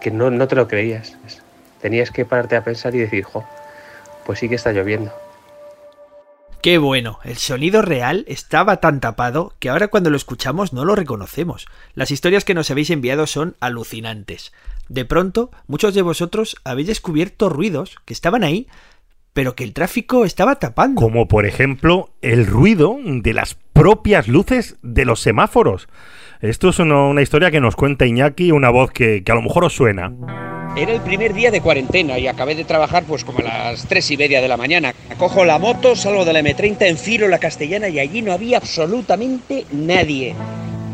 [0.00, 1.16] que no, no, te lo creías.
[1.80, 3.44] Tenías que pararte a pensar y decir, jo,
[4.24, 5.12] pues sí que está lloviendo.
[6.62, 10.96] Qué bueno, el sonido real estaba tan tapado que ahora cuando lo escuchamos no lo
[10.96, 11.66] reconocemos.
[11.94, 14.52] Las historias que nos habéis enviado son alucinantes.
[14.88, 18.66] De pronto, muchos de vosotros habéis descubierto ruidos que estaban ahí,
[19.32, 21.00] pero que el tráfico estaba tapando.
[21.00, 25.88] Como por ejemplo el ruido de las propias luces de los semáforos.
[26.40, 29.74] Esto es una, historia que nos cuenta Iñaki, una voz que a lo mejor os
[29.74, 30.55] suena.
[30.76, 34.10] Era el primer día de cuarentena y acabé de trabajar pues como a las tres
[34.10, 34.94] y media de la mañana.
[35.16, 39.64] Cojo la moto, salgo de la M30, enfilo la castellana y allí no había absolutamente
[39.72, 40.34] nadie.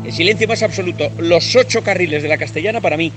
[0.05, 3.11] El silencio más absoluto, los ocho carriles de la castellana para mí.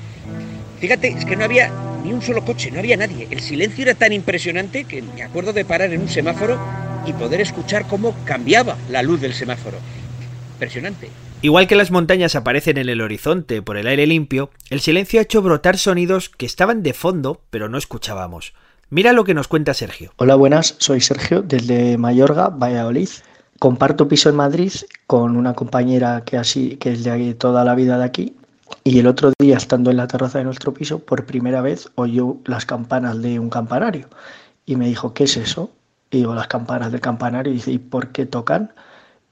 [0.80, 1.70] Fíjate, es que no había
[2.02, 3.28] ni un solo coche, no había nadie.
[3.30, 6.58] El silencio era tan impresionante que me acuerdo de parar en un semáforo
[7.06, 9.78] y poder escuchar cómo cambiaba la luz del semáforo.
[10.54, 11.10] Impresionante.
[11.42, 15.22] Igual que las montañas aparecen en el horizonte por el aire limpio, el silencio ha
[15.22, 18.54] hecho brotar sonidos que estaban de fondo pero no escuchábamos.
[18.88, 20.12] Mira lo que nos cuenta Sergio.
[20.16, 23.10] Hola, buenas, soy Sergio desde Mayorga, Valladolid.
[23.58, 24.72] Comparto piso en Madrid
[25.06, 28.34] con una compañera que así que es de toda la vida de aquí
[28.82, 32.38] y el otro día estando en la terraza de nuestro piso por primera vez oyó
[32.46, 34.08] las campanas de un campanario
[34.64, 35.70] y me dijo, "¿Qué es eso?"
[36.10, 38.72] Y digo, "Las campanas del campanario." Y dice, "¿Y por qué tocan?"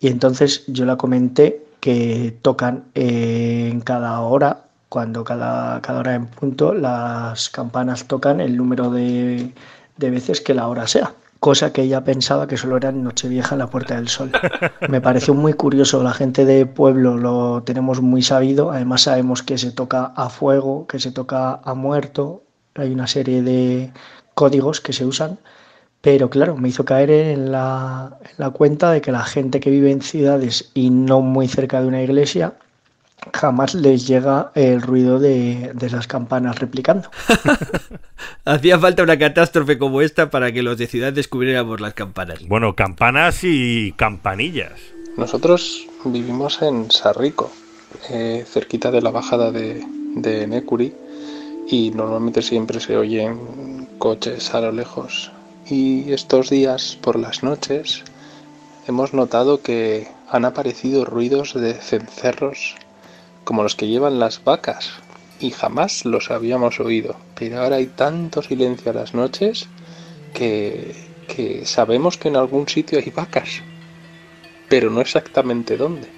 [0.00, 6.14] Y entonces yo la comenté que tocan eh, en cada hora, cuando cada, cada hora
[6.14, 9.52] en punto las campanas tocan el número de,
[9.98, 13.54] de veces que la hora sea cosa que ella pensaba que solo era en Nochevieja
[13.54, 14.32] en la Puerta del Sol.
[14.88, 19.58] Me pareció muy curioso, la gente de pueblo lo tenemos muy sabido, además sabemos que
[19.58, 22.44] se toca a fuego, que se toca a muerto,
[22.74, 23.92] hay una serie de
[24.32, 25.38] códigos que se usan
[26.04, 29.70] pero claro, me hizo caer en la, en la, cuenta de que la gente que
[29.70, 32.52] vive en ciudades y no muy cerca de una iglesia,
[33.32, 37.10] jamás les llega el ruido de, de las campanas replicando.
[38.44, 42.46] Hacía falta una catástrofe como esta para que los de ciudad descubriéramos las campanas.
[42.46, 44.78] Bueno, campanas y campanillas.
[45.16, 47.50] Nosotros vivimos en Sarrico,
[48.10, 49.82] eh, cerquita de la bajada de,
[50.16, 50.92] de Necuri,
[51.66, 55.32] y normalmente siempre se oyen coches a lo lejos
[55.66, 58.02] y estos días por las noches
[58.86, 62.76] hemos notado que han aparecido ruidos de cencerros
[63.44, 64.90] como los que llevan las vacas
[65.40, 67.16] y jamás los habíamos oído.
[67.34, 69.66] Pero ahora hay tanto silencio a las noches
[70.32, 70.94] que,
[71.28, 73.62] que sabemos que en algún sitio hay vacas,
[74.68, 76.08] pero no exactamente dónde.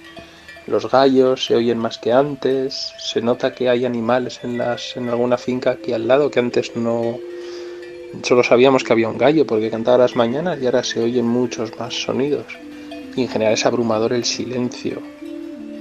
[0.67, 5.07] Los gallos se oyen más que antes, se nota que hay animales en, las, en
[5.07, 7.17] alguna finca aquí al lado que antes no,
[8.23, 11.77] Solo sabíamos que había un gallo porque cantaba las mañanas y ahora se oyen muchos
[11.79, 12.45] más sonidos.
[13.15, 15.01] Y en general es abrumador el silencio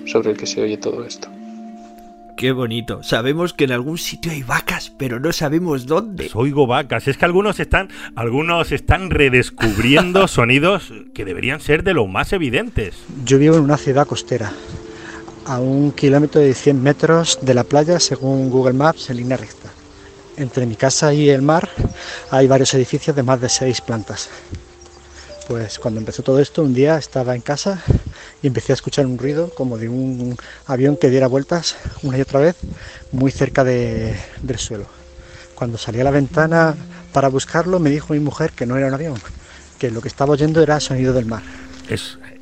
[0.07, 1.29] sobre el que se oye todo esto.
[2.37, 3.03] Qué bonito.
[3.03, 6.31] Sabemos que en algún sitio hay vacas, pero no sabemos dónde.
[6.35, 7.09] Oigo vacas.
[7.09, 12.95] Es que algunos están, algunos están redescubriendo sonidos que deberían ser de los más evidentes.
[13.25, 14.53] Yo vivo en una ciudad costera,
[15.47, 19.71] a un kilómetro de 100 metros de la playa, según Google Maps, en línea recta.
[20.37, 21.71] Entre mi casa y el mar
[22.31, 24.29] hay varios edificios de más de seis plantas.
[25.49, 27.81] Pues cuando empezó todo esto, un día estaba en casa
[28.43, 30.37] y empecé a escuchar un ruido como de un
[30.67, 32.57] avión que diera vueltas una y otra vez
[33.13, 34.87] muy cerca de, del suelo.
[35.55, 36.75] Cuando salí a la ventana
[37.13, 39.15] para buscarlo, me dijo mi mujer que no era un avión,
[39.79, 41.43] que lo que estaba oyendo era sonido del mar.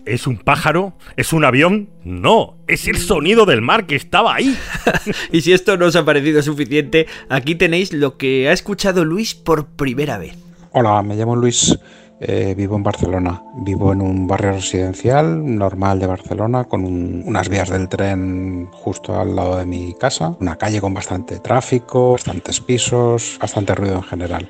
[0.07, 0.93] ¿Es un pájaro?
[1.17, 1.89] ¿Es un avión?
[2.05, 4.55] No, es el sonido del mar que estaba ahí.
[5.33, 9.35] y si esto no os ha parecido suficiente, aquí tenéis lo que ha escuchado Luis
[9.35, 10.37] por primera vez.
[10.73, 11.79] Hola, me llamo Luis,
[12.21, 13.43] eh, vivo en Barcelona.
[13.63, 19.35] Vivo en un barrio residencial normal de Barcelona con unas vías del tren justo al
[19.35, 24.49] lado de mi casa, una calle con bastante tráfico, bastantes pisos, bastante ruido en general.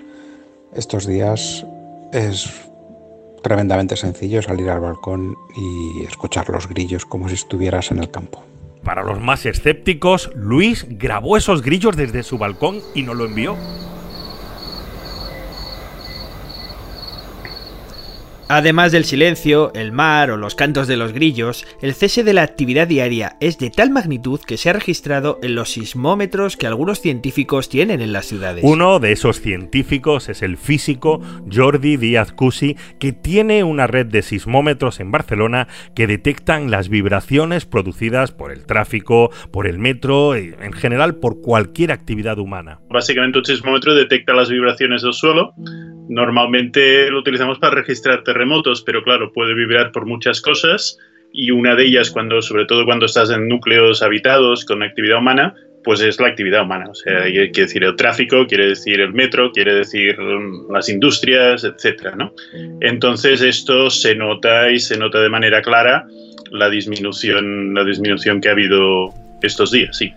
[0.75, 1.65] Estos días
[2.13, 2.51] es
[3.45, 8.43] tremendamente sencillo salir al balcón y escuchar los grillos como si estuvieras en el campo.
[8.83, 13.57] Para los más escépticos, Luis grabó esos grillos desde su balcón y nos lo envió.
[18.57, 22.43] Además del silencio, el mar o los cantos de los grillos, el cese de la
[22.43, 27.01] actividad diaria es de tal magnitud que se ha registrado en los sismómetros que algunos
[27.01, 28.63] científicos tienen en las ciudades.
[28.63, 31.21] Uno de esos científicos es el físico
[31.53, 37.67] Jordi Díaz Cusi, que tiene una red de sismómetros en Barcelona que detectan las vibraciones
[37.67, 42.79] producidas por el tráfico, por el metro, y en general por cualquier actividad humana.
[42.89, 45.55] Básicamente un sismómetro detecta las vibraciones del suelo.
[46.09, 50.99] Normalmente lo utilizamos para registrar terremotos, pero claro, puede vibrar por muchas cosas
[51.33, 55.55] y una de ellas, cuando, sobre todo cuando estás en núcleos habitados con actividad humana,
[55.83, 56.87] pues es la actividad humana.
[56.91, 60.17] O sea, quiere decir el tráfico, quiere decir el metro, quiere decir
[60.71, 62.33] las industrias, etcétera, ¿no?
[62.81, 66.07] Entonces esto se nota y se nota de manera clara
[66.51, 69.13] la disminución, la disminución que ha habido
[69.43, 70.13] estos días, sí.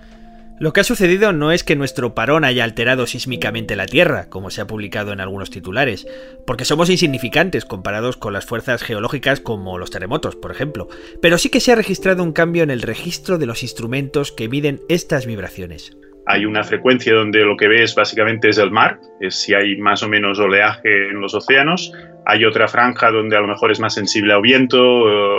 [0.59, 4.49] Lo que ha sucedido no es que nuestro parón haya alterado sísmicamente la Tierra, como
[4.49, 6.07] se ha publicado en algunos titulares,
[6.47, 10.87] porque somos insignificantes comparados con las fuerzas geológicas como los terremotos, por ejemplo,
[11.21, 14.49] pero sí que se ha registrado un cambio en el registro de los instrumentos que
[14.49, 15.95] miden estas vibraciones.
[16.25, 20.01] Hay una frecuencia donde lo que ves básicamente es el mar, es si hay más
[20.01, 21.93] o menos oleaje en los océanos.
[22.25, 24.77] Hay otra franja donde a lo mejor es más sensible al viento,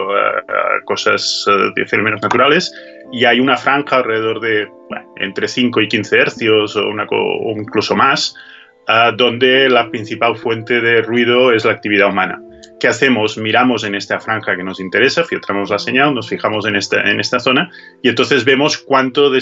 [0.09, 2.73] a cosas eh, de fenómenos naturales
[3.12, 4.71] y hay una franja alrededor de
[5.16, 8.37] entre 5 y 15 hercios o, una, o incluso más,
[8.88, 12.40] uh, donde la principal fuente de ruido es la actividad humana.
[12.81, 13.37] ¿Qué hacemos?
[13.37, 17.18] Miramos en esta franja que nos interesa, filtramos la señal, nos fijamos en esta, en
[17.18, 17.70] esta zona
[18.03, 19.40] y entonces vemos cuánto de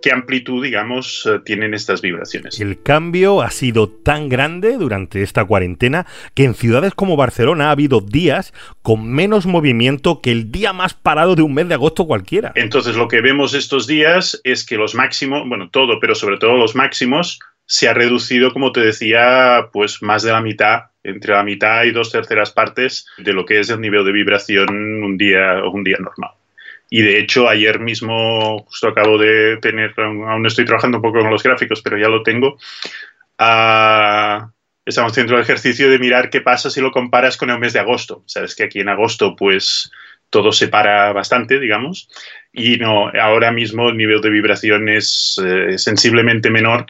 [0.00, 2.60] qué amplitud, digamos, eh, tienen estas vibraciones.
[2.60, 7.72] El cambio ha sido tan grande durante esta cuarentena que en ciudades como Barcelona ha
[7.72, 12.06] habido días con menos movimiento que el día más parado de un mes de agosto
[12.06, 12.52] cualquiera.
[12.54, 16.56] Entonces lo que vemos estos días es que los máximos, bueno, todo, pero sobre todo
[16.56, 17.40] los máximos,
[17.72, 21.90] se ha reducido, como te decía, pues más de la mitad entre la mitad y
[21.90, 25.96] dos terceras partes de lo que es el nivel de vibración un día, un día
[25.98, 26.32] normal.
[26.90, 31.30] Y de hecho, ayer mismo, justo acabo de tener, aún estoy trabajando un poco con
[31.30, 32.58] los gráficos, pero ya lo tengo.
[33.38, 34.52] Uh,
[34.84, 37.80] estamos haciendo el ejercicio de mirar qué pasa si lo comparas con el mes de
[37.80, 38.22] agosto.
[38.26, 39.90] Sabes que aquí en agosto, pues
[40.28, 42.10] todo se para bastante, digamos,
[42.52, 46.84] y no, ahora mismo el nivel de vibración es eh, sensiblemente menor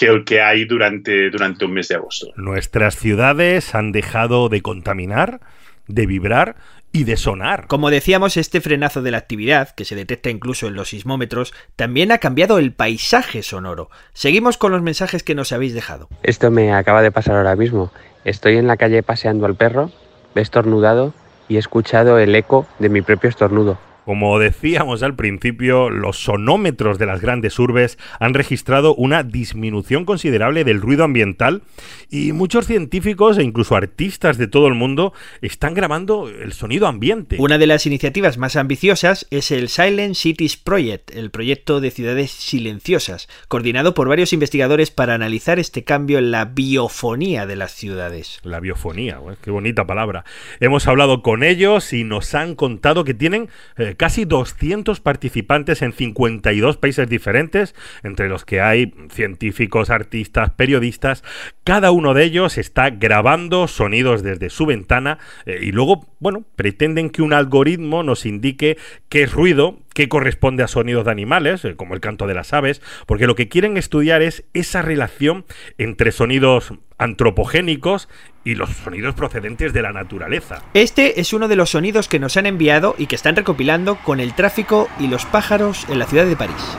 [0.00, 2.28] que el que hay durante, durante un mes de agosto.
[2.34, 5.40] Nuestras ciudades han dejado de contaminar,
[5.88, 6.56] de vibrar
[6.90, 7.66] y de sonar.
[7.66, 12.12] Como decíamos, este frenazo de la actividad, que se detecta incluso en los sismómetros, también
[12.12, 13.90] ha cambiado el paisaje sonoro.
[14.14, 16.08] Seguimos con los mensajes que nos habéis dejado.
[16.22, 17.92] Esto me acaba de pasar ahora mismo.
[18.24, 19.90] Estoy en la calle paseando al perro,
[20.34, 21.12] he estornudado
[21.46, 23.78] y he escuchado el eco de mi propio estornudo.
[24.10, 30.64] Como decíamos al principio, los sonómetros de las grandes urbes han registrado una disminución considerable
[30.64, 31.62] del ruido ambiental
[32.10, 37.36] y muchos científicos e incluso artistas de todo el mundo están grabando el sonido ambiente.
[37.38, 42.32] Una de las iniciativas más ambiciosas es el Silent Cities Project, el proyecto de ciudades
[42.32, 48.40] silenciosas, coordinado por varios investigadores para analizar este cambio en la biofonía de las ciudades.
[48.42, 50.24] La biofonía, qué bonita palabra.
[50.58, 55.92] Hemos hablado con ellos y nos han contado que tienen eh, casi 200 participantes en
[55.92, 61.22] 52 países diferentes, entre los que hay científicos, artistas, periodistas.
[61.64, 67.10] Cada uno de ellos está grabando sonidos desde su ventana eh, y luego, bueno, pretenden
[67.10, 68.78] que un algoritmo nos indique
[69.10, 72.82] qué ruido, qué corresponde a sonidos de animales, eh, como el canto de las aves,
[73.06, 75.44] porque lo que quieren estudiar es esa relación
[75.78, 78.08] entre sonidos antropogénicos
[78.44, 80.62] y los sonidos procedentes de la naturaleza.
[80.74, 84.20] Este es uno de los sonidos que nos han enviado y que están recopilando con
[84.20, 86.76] el tráfico y los pájaros en la ciudad de París.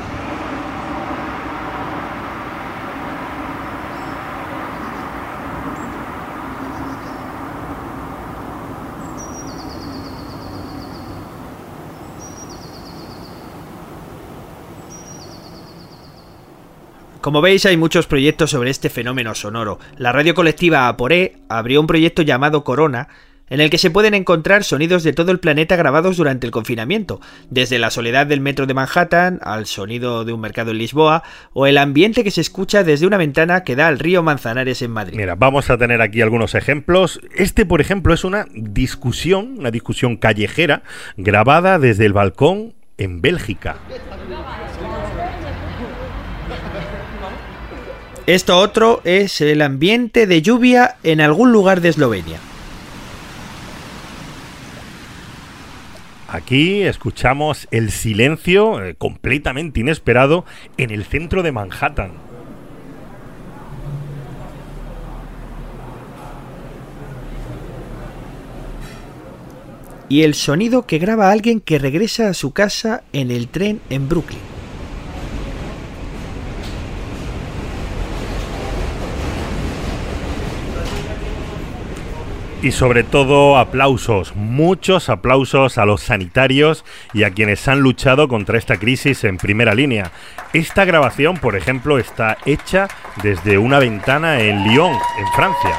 [17.22, 19.78] Como veis, hay muchos proyectos sobre este fenómeno sonoro.
[19.98, 23.10] La radio colectiva Aporé abrió un proyecto llamado Corona,
[23.48, 27.22] en el que se pueden encontrar sonidos de todo el planeta grabados durante el confinamiento,
[27.52, 31.22] desde la soledad del metro de Manhattan al sonido de un mercado en Lisboa
[31.54, 34.90] o el ambiente que se escucha desde una ventana que da al río Manzanares en
[34.90, 35.16] Madrid.
[35.16, 37.22] Mira, vamos a tener aquí algunos ejemplos.
[37.36, 40.82] Este, por ejemplo, es una discusión, una discusión callejera
[41.18, 43.78] grabada desde el balcón en Bélgica.
[48.32, 52.40] Esto otro es el ambiente de lluvia en algún lugar de Eslovenia.
[56.30, 60.46] Aquí escuchamos el silencio eh, completamente inesperado
[60.78, 62.14] en el centro de Manhattan.
[70.08, 74.08] Y el sonido que graba alguien que regresa a su casa en el tren en
[74.08, 74.61] Brooklyn.
[82.64, 88.60] Y sobre todo aplausos, muchos aplausos a los sanitarios y a quienes han luchado contra
[88.60, 90.12] esta crisis en primera línea.
[90.54, 92.88] Esta grabación, por ejemplo, está hecha
[93.24, 95.76] desde una ventana en Lyon, en Francia.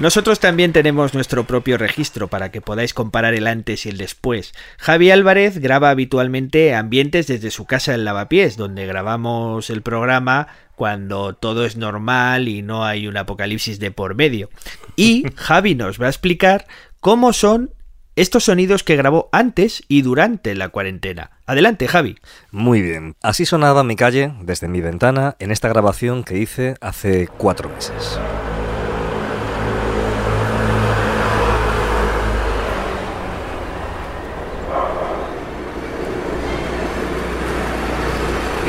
[0.00, 4.54] Nosotros también tenemos nuestro propio registro para que podáis comparar el antes y el después.
[4.78, 10.48] Javi Álvarez graba habitualmente ambientes desde su casa en Lavapiés, donde grabamos el programa
[10.80, 14.48] cuando todo es normal y no hay un apocalipsis de por medio.
[14.96, 16.66] Y Javi nos va a explicar
[17.00, 17.74] cómo son
[18.16, 21.32] estos sonidos que grabó antes y durante la cuarentena.
[21.44, 22.16] Adelante, Javi.
[22.50, 23.14] Muy bien.
[23.20, 28.18] Así sonaba mi calle desde mi ventana en esta grabación que hice hace cuatro meses.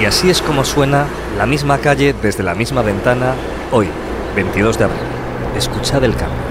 [0.01, 1.05] Y así es como suena
[1.37, 3.35] la misma calle desde la misma ventana
[3.71, 3.87] hoy,
[4.35, 4.99] 22 de abril.
[5.55, 6.41] Escuchad el cambio.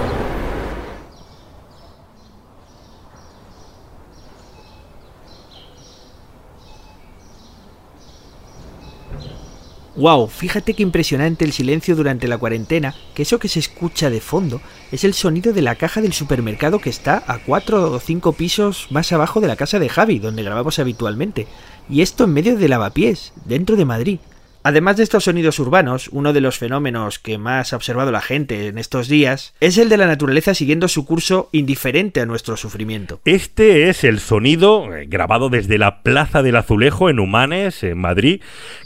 [9.96, 14.20] Wow, fíjate qué impresionante el silencio durante la cuarentena, que eso que se escucha de
[14.20, 18.32] fondo es el sonido de la caja del supermercado que está a cuatro o cinco
[18.32, 21.48] pisos más abajo de la casa de Javi, donde grabamos habitualmente.
[21.90, 24.18] Y esto en medio de lavapiés, dentro de Madrid.
[24.62, 28.66] Además de estos sonidos urbanos, uno de los fenómenos que más ha observado la gente
[28.66, 33.20] en estos días es el de la naturaleza siguiendo su curso indiferente a nuestro sufrimiento.
[33.24, 38.42] Este es el sonido eh, grabado desde la Plaza del Azulejo en Humanes, en Madrid,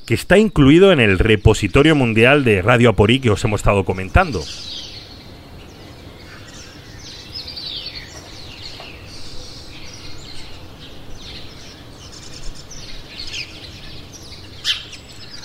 [0.06, 4.42] que está incluido en el repositorio mundial de Radio Aporí que os hemos estado comentando.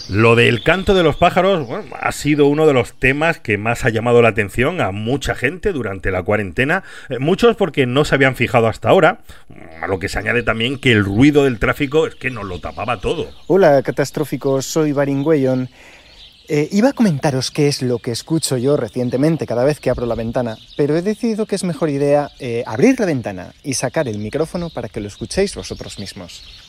[0.10, 1.68] Lo del canto de los pájaros
[1.99, 5.72] ha sido uno de los temas que más ha llamado la atención a mucha gente
[5.72, 9.20] durante la cuarentena, eh, muchos porque no se habían fijado hasta ahora,
[9.80, 12.60] a lo que se añade también que el ruido del tráfico es que nos lo
[12.60, 13.30] tapaba todo.
[13.45, 15.70] Hola, catastróficos, soy Baringüeyon.
[16.47, 20.07] Eh, iba a comentaros qué es lo que escucho yo recientemente cada vez que abro
[20.07, 24.07] la ventana, pero he decidido que es mejor idea eh, abrir la ventana y sacar
[24.07, 26.68] el micrófono para que lo escuchéis vosotros mismos.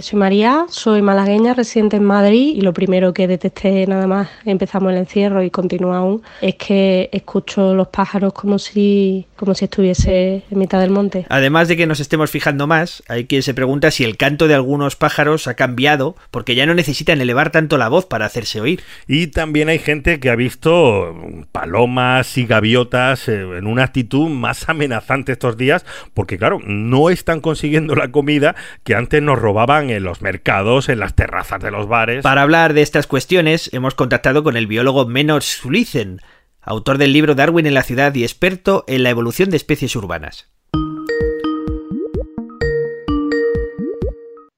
[0.00, 4.92] Soy María, soy malagueña, residente en Madrid y lo primero que detecté nada más empezamos
[4.92, 10.44] el encierro y continúa aún es que escucho los pájaros como si, como si estuviese
[10.48, 11.26] en mitad del monte.
[11.28, 14.54] Además de que nos estemos fijando más, hay quien se pregunta si el canto de
[14.54, 18.82] algunos pájaros ha cambiado porque ya no necesitan elevar tanto la voz para hacerse oír.
[19.08, 21.12] Y también hay gente que ha visto
[21.50, 25.84] palomas y gaviotas eh, en una actitud más amenazante estos días
[26.14, 30.98] porque claro, no están consiguiendo la comida que antes nos robaban en los mercados, en
[31.00, 32.22] las terrazas de los bares.
[32.22, 36.20] Para hablar de estas cuestiones, hemos contactado con el biólogo Menor Sulicen,
[36.60, 40.48] autor del libro Darwin en la ciudad y experto en la evolución de especies urbanas.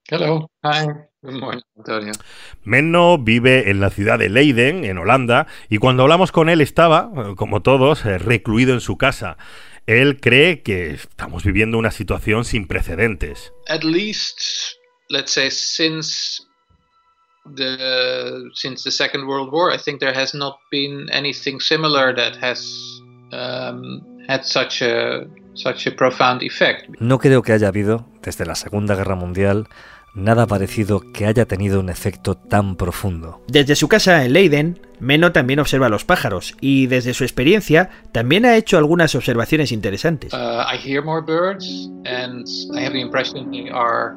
[0.08, 0.50] Hello.
[0.64, 0.88] Hi.
[1.76, 2.12] Antonio.
[2.64, 7.34] Menno vive en la ciudad de Leiden, en Holanda, y cuando hablamos con él estaba,
[7.36, 9.36] como todos, eh, recluido en su casa.
[9.86, 13.52] Él cree que estamos viviendo una situación sin precedentes.
[13.68, 14.79] At least
[15.10, 16.46] let's say since
[17.44, 22.36] the since the Second World War, I think there has not been anything similar that
[22.36, 22.64] has
[23.32, 26.88] um, had such a such a profound effect.
[27.00, 29.68] No creo que haya habido desde la Segunda Guerra Mundial
[30.12, 33.40] nada parecido que haya tenido un efecto tan profundo.
[33.46, 38.44] Desde su casa en Leiden, Meno también observa los pájaros y desde su experiencia también
[38.44, 40.32] ha hecho algunas observaciones interesantes.
[40.32, 42.44] Uh, I hear more birds and
[42.74, 44.16] I have the impression they are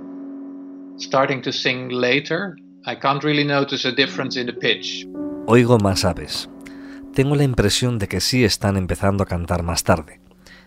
[0.98, 2.56] starting to sing later.
[2.86, 5.06] I can't really notice a difference in the pitch.
[5.48, 6.50] Oigo más aves.
[7.14, 10.20] Tengo la impresión de que sí están empezando a cantar más tarde.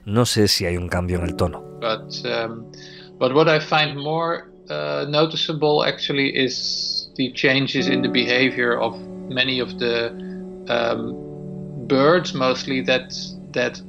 [0.04, 1.62] No sé si hay un cambio en el tono.
[1.80, 2.70] But, um,
[3.18, 8.96] but what I find more uh, noticeable actually is the changes in the behavior of
[9.28, 10.10] many of the
[10.68, 11.14] um,
[11.86, 13.12] birds, mostly that
[13.52, 13.80] that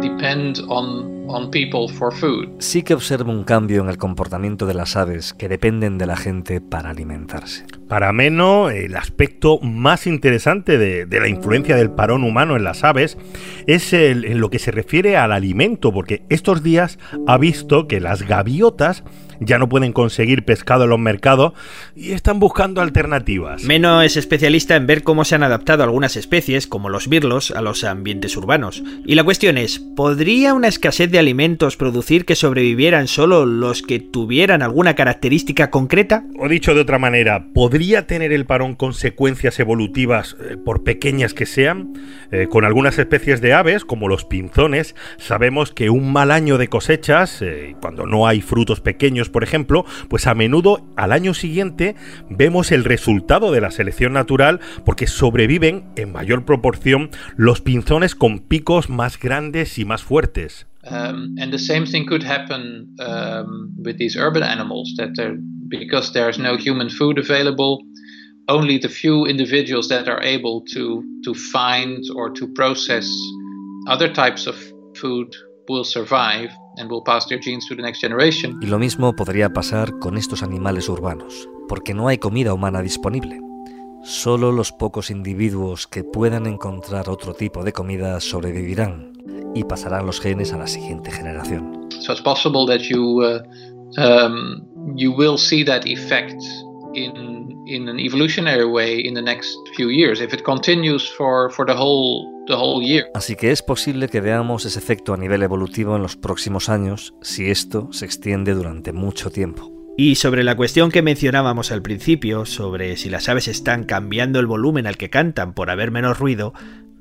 [0.00, 2.48] depend on, on people for food.
[2.58, 6.16] Sí que observo un cambio en el comportamiento de las aves que dependen de la
[6.16, 7.64] gente para alimentarse.
[7.88, 12.84] Para Meno, el aspecto más interesante de, de la influencia del parón humano en las
[12.84, 13.18] aves
[13.66, 18.00] es el, en lo que se refiere al alimento, porque estos días ha visto que
[18.00, 19.04] las gaviotas
[19.40, 21.54] ya no pueden conseguir pescado en los mercados
[21.96, 23.64] y están buscando alternativas.
[23.64, 27.62] Meno es especialista en ver cómo se han adaptado algunas especies, como los birlos, a
[27.62, 28.82] los ambientes urbanos.
[29.04, 33.98] Y la cuestión es, ¿podría una escasez de alimentos producir que sobrevivieran solo los que
[33.98, 36.24] tuvieran alguna característica concreta?
[36.38, 41.46] O dicho de otra manera, ¿podría tener el parón consecuencias evolutivas, eh, por pequeñas que
[41.46, 41.94] sean?
[42.30, 46.68] Eh, con algunas especies de aves, como los pinzones, sabemos que un mal año de
[46.68, 51.96] cosechas, eh, cuando no hay frutos pequeños por ejemplo, pues a menudo al año siguiente
[52.28, 58.40] vemos el resultado de la selección natural porque sobreviven en mayor proporción los pinzones con
[58.40, 60.66] picos más grandes y más fuertes.
[60.82, 65.10] Um, and the same thing could happen um, with these urban animals that
[65.68, 67.82] because there's no human food available,
[68.48, 73.06] only the few individuals that are able to to find or to process
[73.86, 74.56] other types of
[74.96, 75.34] food
[75.70, 76.50] will survive.
[78.62, 83.40] Y lo mismo podría pasar con estos animales urbanos, porque no hay comida humana disponible.
[84.02, 89.12] Solo los pocos individuos que puedan encontrar otro tipo de comida sobrevivirán
[89.54, 91.88] y pasarán los genes a la siguiente generación.
[92.00, 93.42] So it's possible that you uh,
[93.98, 94.62] um,
[94.96, 96.40] you will see that effect
[96.94, 101.66] in in an evolutionary way in the next few years if it continues for for
[101.66, 102.40] the whole
[103.14, 107.14] Así que es posible que veamos ese efecto a nivel evolutivo en los próximos años
[107.22, 109.70] si esto se extiende durante mucho tiempo.
[109.96, 114.46] Y sobre la cuestión que mencionábamos al principio, sobre si las aves están cambiando el
[114.46, 116.52] volumen al que cantan por haber menos ruido,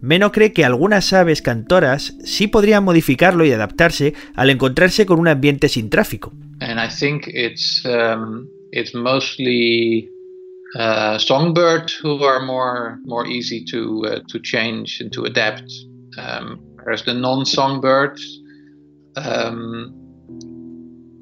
[0.01, 5.27] Meno cree que algunas aves cantoras sí podrían modificarlo y adaptarse al encontrarse con un
[5.27, 6.31] ambiente sin tráfico.
[6.61, 10.09] And I think it's, um, it's mostly
[10.75, 11.17] uh,
[12.01, 15.71] who are more more easy to uh, to change and to adapt.
[16.17, 18.41] Um, whereas the non-songbirds,
[19.15, 19.93] um,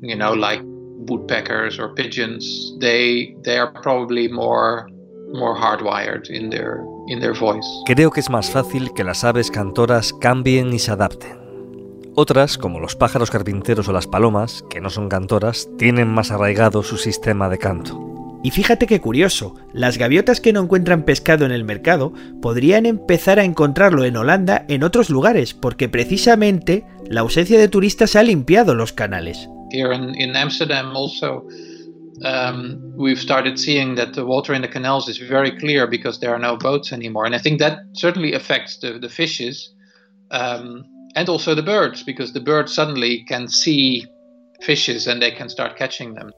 [0.01, 4.89] you know, like woodpeckers or pigeons, they they are probably more
[5.33, 7.67] more hardwired in their in their voice.
[7.85, 11.46] Creo que es más fácil que las aves cantoras cambien y se adapten.
[12.20, 16.82] Otras, como los pájaros carpinteros o las palomas, que no son cantoras, tienen más arraigado
[16.82, 18.39] su sistema de canto.
[18.43, 23.38] Y fíjate qué curioso, las gaviotas que no encuentran pescado en el mercado podrían empezar
[23.38, 28.74] a encontrarlo en Holanda en otros lugares, porque precisamente la ausencia de turistas ha limpiado
[28.74, 29.47] los canales.
[29.72, 31.45] Here in, in Amsterdam also
[32.26, 36.34] um, we've started seeing that the water in the canals is very clear because there
[36.34, 39.76] are no boats anymore, and I think that certainly affects the, the fishes
[40.32, 40.84] um,
[41.18, 44.07] and also the birds because the birds suddenly can see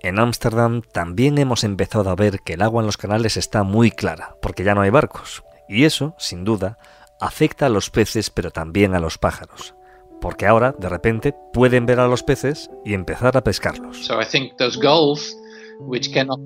[0.02, 3.92] en Ámsterdam también hemos empezado a ver que el agua en los canales está muy
[3.92, 5.44] clara, porque ya no hay barcos.
[5.70, 6.78] Y eso, sin duda,
[7.22, 9.74] afecta a los peces, pero también a los pájaros.
[10.20, 14.06] Porque ahora, de repente, pueden ver a los peces y empezar a pescarlos.
[14.06, 15.34] So I think those gulls,
[15.80, 16.42] which cannot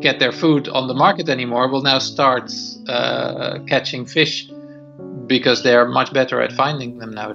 [0.00, 2.50] get their food on the market anymore, will now start
[2.88, 4.50] uh, catching fish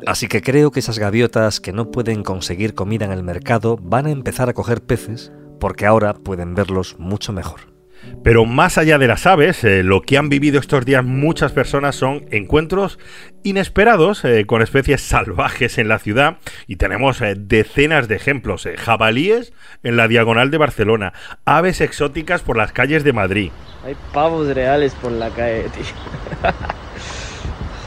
[0.07, 4.05] Así que creo que esas gaviotas que no pueden conseguir comida en el mercado van
[4.05, 7.77] a empezar a coger peces porque ahora pueden verlos mucho mejor.
[8.23, 11.95] Pero más allá de las aves, eh, lo que han vivido estos días muchas personas
[11.95, 12.99] son encuentros
[13.43, 16.37] inesperados eh, con especies salvajes en la ciudad
[16.67, 18.67] y tenemos eh, decenas de ejemplos.
[18.77, 21.13] jabalíes en la diagonal de Barcelona,
[21.45, 23.51] aves exóticas por las calles de Madrid.
[23.85, 26.51] Hay pavos reales por la calle, tío.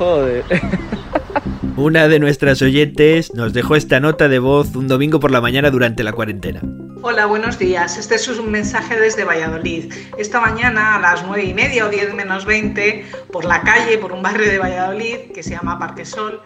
[1.76, 5.70] Una de nuestras oyentes nos dejó esta nota de voz un domingo por la mañana
[5.70, 6.62] durante la cuarentena.
[7.02, 7.98] Hola, buenos días.
[7.98, 9.92] Este es un mensaje desde Valladolid.
[10.16, 14.12] Esta mañana a las nueve y media o 10 menos 20, por la calle, por
[14.12, 16.40] un barrio de Valladolid que se llama Parque Sol,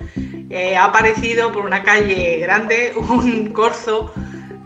[0.50, 4.12] eh, ha aparecido por una calle grande un corzo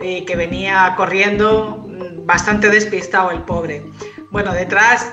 [0.01, 3.83] eh, que venía corriendo mm, bastante despistado el pobre.
[4.31, 5.11] Bueno, detrás,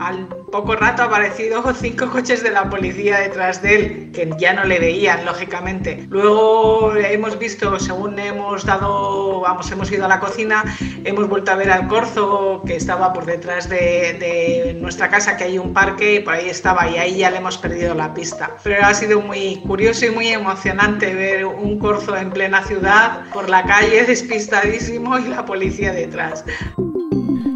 [0.00, 4.64] al poco rato aparecido cinco coches de la policía detrás de él, que ya no
[4.64, 6.06] le veían, lógicamente.
[6.10, 10.64] Luego hemos visto, según hemos dado, vamos, hemos ido a la cocina,
[11.04, 15.58] hemos vuelto a ver al corzo que estaba por detrás de, nuestra casa, que hay
[15.58, 18.50] un parque, y por ahí estaba, y ahí ya le hemos perdido la pista.
[18.64, 23.48] Pero ha sido muy curioso y muy emocionante ver un corzo en plena ciudad, por
[23.48, 26.44] la calle, despistadísimo, y la policía detrás.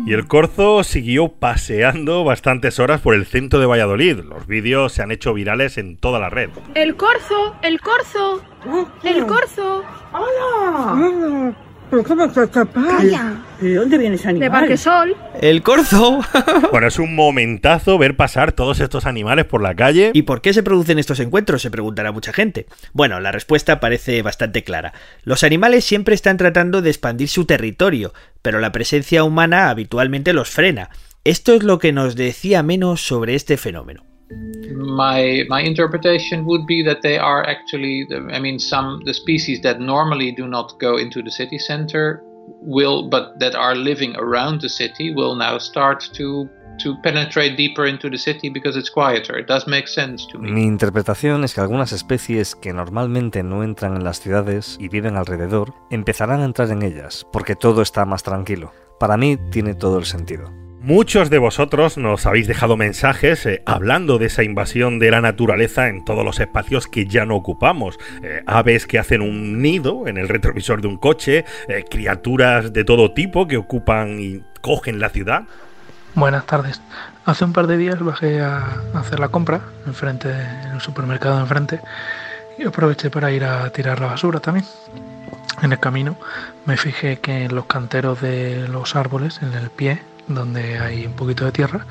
[0.05, 4.19] Y el Corzo siguió paseando bastantes horas por el centro de Valladolid.
[4.19, 6.51] Los vídeos se han hecho virales en toda la red.
[6.75, 8.43] El Corzo, el Corzo,
[9.05, 9.85] el Corzo.
[10.13, 11.55] ¡Hola!
[11.93, 12.41] ¿Pero cómo te
[13.61, 14.49] ¿De dónde viene ese animal?
[14.49, 15.15] De Parquesol.
[15.39, 16.21] El corzo.
[16.73, 20.11] bueno, es un momentazo ver pasar todos estos animales por la calle.
[20.15, 21.61] ¿Y por qué se producen estos encuentros?
[21.61, 22.65] Se preguntará mucha gente.
[22.95, 24.95] Bueno, la respuesta parece bastante clara.
[25.25, 30.49] Los animales siempre están tratando de expandir su territorio, pero la presencia humana habitualmente los
[30.49, 30.89] frena.
[31.25, 34.12] Esto es lo que nos decía menos sobre este fenómeno.
[34.75, 40.33] My interpretation would be that they are actually i mean some the species that normally
[40.33, 42.23] do not go into the city center
[42.61, 46.49] will but that are living around the city will now start to
[47.03, 49.39] penetrate deeper into the city because it's quieter.
[49.39, 50.27] It does make sense.
[50.39, 55.17] Mi interpretación es que algunas especies que normalmente no entran en las ciudades y viven
[55.17, 58.73] alrededor empezarán a entrar en ellas porque todo está más tranquilo.
[58.99, 60.62] Para mí tiene todo el sentido.
[60.83, 65.87] Muchos de vosotros nos habéis dejado mensajes eh, hablando de esa invasión de la naturaleza
[65.87, 68.01] en todos los espacios que ya no ocupamos.
[68.25, 72.83] Eh, aves que hacen un nido en el retrovisor de un coche, eh, criaturas de
[72.83, 75.45] todo tipo que ocupan y cogen la ciudad.
[76.17, 76.83] Buenas tardes.
[77.27, 81.43] Hace un par de días bajé a hacer la compra enfrente, en el supermercado de
[81.43, 81.81] enfrente
[82.59, 84.67] y aproveché para ir a tirar la basura también.
[85.63, 86.17] En el camino
[86.67, 91.15] me fijé que en los canteros de los árboles, en el pie, donde hay un
[91.15, 91.87] poquito de tierra.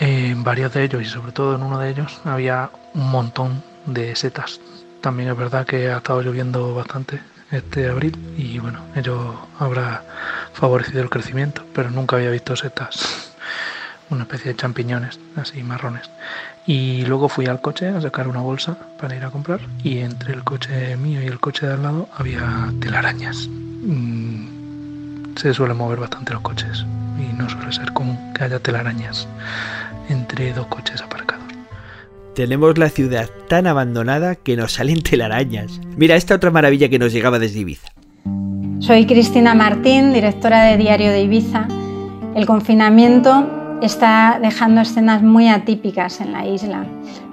[0.00, 4.14] En varios de ellos y sobre todo en uno de ellos había un montón de
[4.14, 4.60] setas.
[5.00, 7.20] También es verdad que ha estado lloviendo bastante
[7.50, 10.02] este abril y bueno, ello habrá
[10.52, 13.32] favorecido el crecimiento, pero nunca había visto setas,
[14.10, 16.10] una especie de champiñones así marrones.
[16.66, 20.34] Y luego fui al coche a sacar una bolsa para ir a comprar y entre
[20.34, 23.48] el coche mío y el coche de al lado había telarañas.
[23.48, 24.57] Mm,
[25.38, 26.84] se suelen mover bastante los coches
[27.16, 29.28] y no suele ser común que haya telarañas
[30.08, 31.44] entre dos coches aparcados.
[32.34, 35.80] Tenemos la ciudad tan abandonada que nos salen telarañas.
[35.96, 37.88] Mira esta otra maravilla que nos llegaba desde Ibiza.
[38.80, 41.68] Soy Cristina Martín, directora de Diario de Ibiza.
[42.34, 46.84] El confinamiento está dejando escenas muy atípicas en la isla.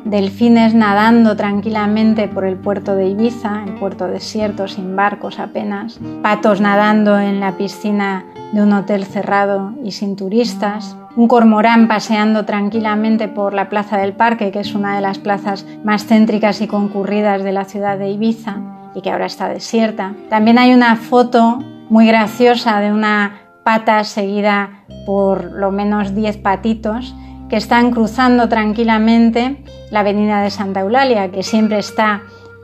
[0.03, 5.99] Delfines nadando tranquilamente por el puerto de Ibiza, el puerto desierto sin barcos apenas.
[6.21, 10.95] Patos nadando en la piscina de un hotel cerrado y sin turistas.
[11.15, 15.65] Un cormorán paseando tranquilamente por la plaza del parque, que es una de las plazas
[15.83, 18.57] más céntricas y concurridas de la ciudad de Ibiza
[18.93, 20.13] y que ahora está desierta.
[20.29, 27.15] También hay una foto muy graciosa de una pata seguida por lo menos 10 patitos
[27.49, 32.21] que están cruzando tranquilamente la avenida de Santa Eulalia, que siempre está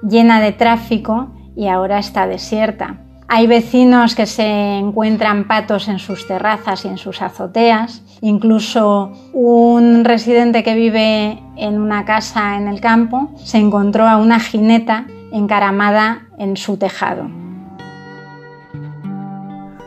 [0.07, 3.01] llena de tráfico y ahora está desierta.
[3.27, 8.03] Hay vecinos que se encuentran patos en sus terrazas y en sus azoteas.
[8.21, 14.39] Incluso un residente que vive en una casa en el campo se encontró a una
[14.39, 17.40] jineta encaramada en su tejado.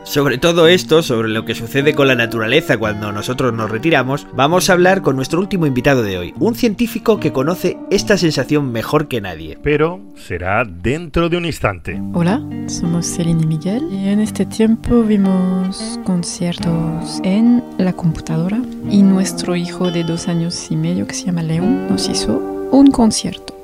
[0.05, 4.69] Sobre todo esto, sobre lo que sucede con la naturaleza cuando nosotros nos retiramos, vamos
[4.69, 9.07] a hablar con nuestro último invitado de hoy, un científico que conoce esta sensación mejor
[9.07, 9.57] que nadie.
[9.63, 11.99] Pero será dentro de un instante.
[12.13, 19.01] Hola, somos Celine y Miguel y en este tiempo vimos conciertos en la computadora y
[19.01, 22.37] nuestro hijo de dos años y medio que se llama León nos hizo
[22.71, 23.54] un concierto.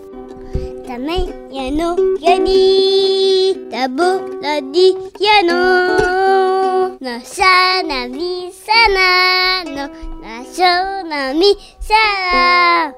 [0.99, 4.09] mai yano yani tabo
[4.41, 5.59] la di yano
[6.99, 9.85] no sana mi sana no.
[10.21, 12.93] Na shona mi sana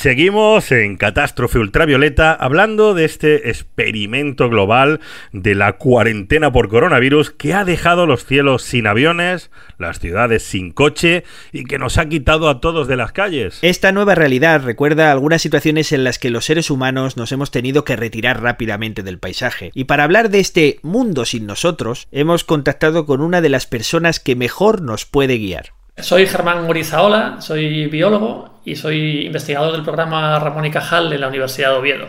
[0.00, 5.00] Seguimos en Catástrofe Ultravioleta hablando de este experimento global
[5.32, 10.70] de la cuarentena por coronavirus que ha dejado los cielos sin aviones, las ciudades sin
[10.70, 13.58] coche y que nos ha quitado a todos de las calles.
[13.62, 17.84] Esta nueva realidad recuerda algunas situaciones en las que los seres humanos nos hemos tenido
[17.84, 19.72] que retirar rápidamente del paisaje.
[19.74, 24.20] Y para hablar de este mundo sin nosotros, hemos contactado con una de las personas
[24.20, 25.72] que mejor nos puede guiar.
[26.00, 31.28] Soy Germán Morizaola, soy biólogo y soy investigador del programa Ramón y Cajal de la
[31.28, 32.08] Universidad de Oviedo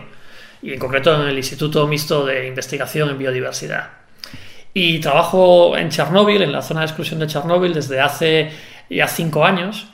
[0.62, 3.88] y en concreto en el Instituto Mixto de Investigación en Biodiversidad.
[4.74, 8.50] Y trabajo en Chernóbil, en la zona de exclusión de Chernóbil, desde hace
[8.90, 9.88] ya cinco años,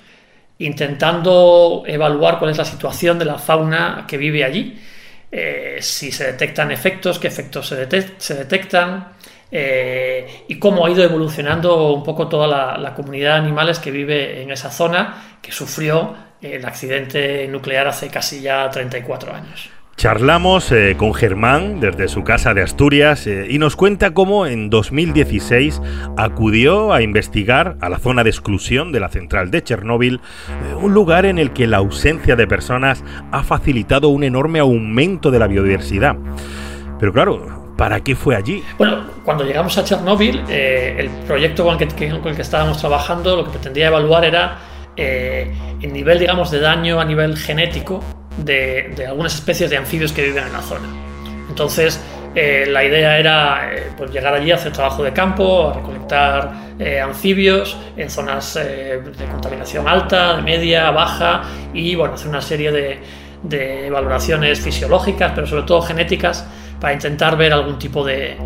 [0.58, 4.78] intentando evaluar cuál es la situación de la fauna que vive allí,
[5.30, 7.88] eh, si se detectan efectos, qué efectos se,
[8.18, 9.15] se detectan
[9.50, 14.42] eh, y cómo ha ido evolucionando un poco toda la, comunidad de animales que vive
[14.42, 19.70] en esa zona que sufrió el accidente nuclear hace casi ya 34 años.
[19.96, 24.68] Charlamos eh, con Germán desde su casa de Asturias eh, y nos cuenta cómo en
[24.68, 25.80] 2016
[26.18, 30.20] acudió a investigar a la zona de exclusión de la central de Chernóbil,
[30.82, 35.38] un lugar en el que la ausencia de personas ha facilitado un enorme aumento de
[35.38, 36.16] la biodiversidad.
[36.98, 38.64] Pero claro, ¿para qué fue allí?
[38.78, 43.88] Bueno, cuando llegamos a Chernóbil, el proyecto con el, que, estábamos trabajando lo que pretendía
[43.88, 44.58] evaluar era
[44.96, 48.02] el nivel, digamos, de daño a nivel genético
[48.36, 50.88] de, algunas especies de anfibios que viven en la zona.
[51.48, 52.00] Entonces,
[52.34, 56.52] eh, la idea era eh, pues llegar allí a hacer trabajo de campo, a recolectar
[56.78, 59.00] eh, anfibios en zonas de
[59.30, 62.98] contaminación alta, de media, baja y bueno, hacer una serie de,
[63.42, 66.46] de, valoraciones fisiológicas, pero sobre todo genéticas,
[66.86, 68.36] para intentar ver algún tipo de,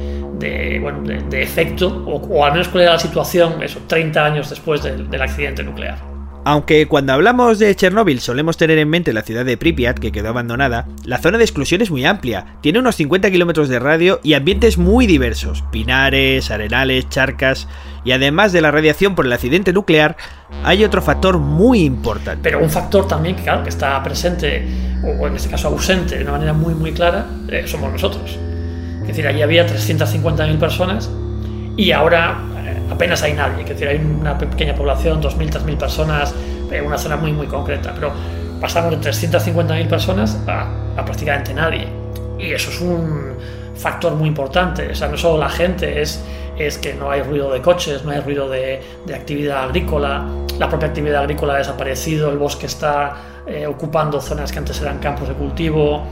[0.80, 5.20] bueno, de efecto o, al menos cuál era la situación eso, 30 años después del
[5.20, 6.09] accidente nuclear.
[6.44, 10.30] Aunque cuando hablamos de Chernóbil solemos tener en mente la ciudad de Pripyat, que quedó
[10.30, 14.32] abandonada, la zona de exclusión es muy amplia, tiene unos 50 kilómetros de radio y
[14.32, 17.68] ambientes muy diversos, pinares, arenales, charcas,
[18.04, 20.16] y además de la radiación por el accidente nuclear,
[20.64, 22.40] hay otro factor muy importante.
[22.42, 24.66] Pero un factor también que, claro, que está presente,
[25.04, 28.38] o en este caso ausente de una manera muy muy clara, eh, somos nosotros.
[29.02, 31.10] Es decir, allí había 350.000 personas
[31.80, 32.36] y ahora
[32.90, 36.34] apenas hay nadie, es decir, hay una pequeña población, 2.000, 3.000 personas,
[36.70, 38.12] en una zona muy, muy concreta, pero
[38.60, 40.68] pasamos de 350.000 personas a,
[40.98, 41.88] a, prácticamente nadie.
[42.38, 43.32] Y eso es un
[43.74, 46.22] factor muy importante, o sea, no solo la gente, es,
[46.58, 50.26] es que no hay ruido de coches, no hay ruido de, de actividad agrícola,
[50.58, 53.16] la propia actividad agrícola ha desaparecido, el bosque está
[53.46, 56.04] eh, ocupando zonas que antes eran campos de cultivo,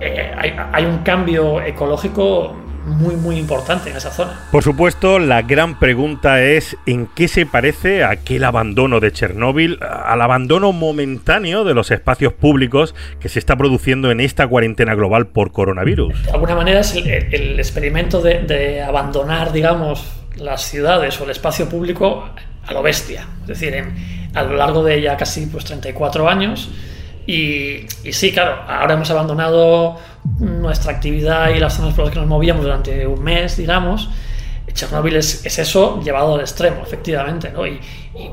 [0.00, 4.40] eh, hay, hay un cambio ecológico muy muy importante en esa zona.
[4.50, 10.20] Por supuesto, la gran pregunta es en qué se parece aquel abandono de Chernóbil al
[10.20, 15.52] abandono momentáneo de los espacios públicos que se está produciendo en esta cuarentena global por
[15.52, 16.24] coronavirus.
[16.24, 21.30] De alguna manera es el, el experimento de, de, abandonar, digamos, las ciudades o el
[21.30, 22.28] espacio público
[22.66, 23.26] a lo bestia.
[23.42, 23.94] Es decir, en,
[24.34, 26.70] a lo largo de ya casi pues, 34 años.
[27.26, 29.96] Y, sí, claro, ahora hemos abandonado
[30.38, 34.08] nuestra actividad y las zonas por las que nos movíamos durante un mes, digamos,
[34.72, 37.66] Chernóbil es, es eso llevado al extremo, efectivamente, ¿no?
[37.66, 37.80] Y,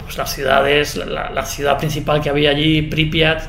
[0.03, 3.43] pues las ciudades, la, la, ciudad principal que había allí, Pripyat,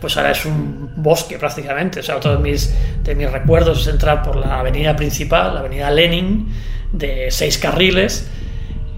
[0.00, 2.00] pues ahora es un bosque prácticamente.
[2.00, 5.60] O sea, otro de mis, de mis recuerdos es entrar por la avenida principal, la
[5.60, 6.48] avenida Lenin,
[6.92, 8.28] de seis carriles,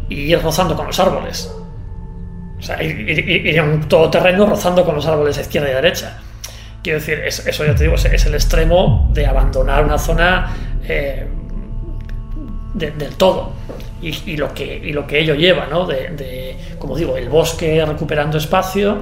[0.09, 1.53] y ir rozando con los árboles.
[2.59, 5.75] O sea, ir, ir, ir en un todoterreno rozando con los árboles de izquierda y
[5.75, 6.19] derecha.
[6.83, 10.55] Quiero decir, es, eso ya te digo, es, es, el extremo de abandonar una zona
[10.87, 11.27] eh,
[12.75, 13.53] de, del todo.
[14.03, 15.87] Y, y, lo que, y lo que ello lleva, ¿no?
[15.87, 18.99] De, de, como digo, el bosque recuperando espacio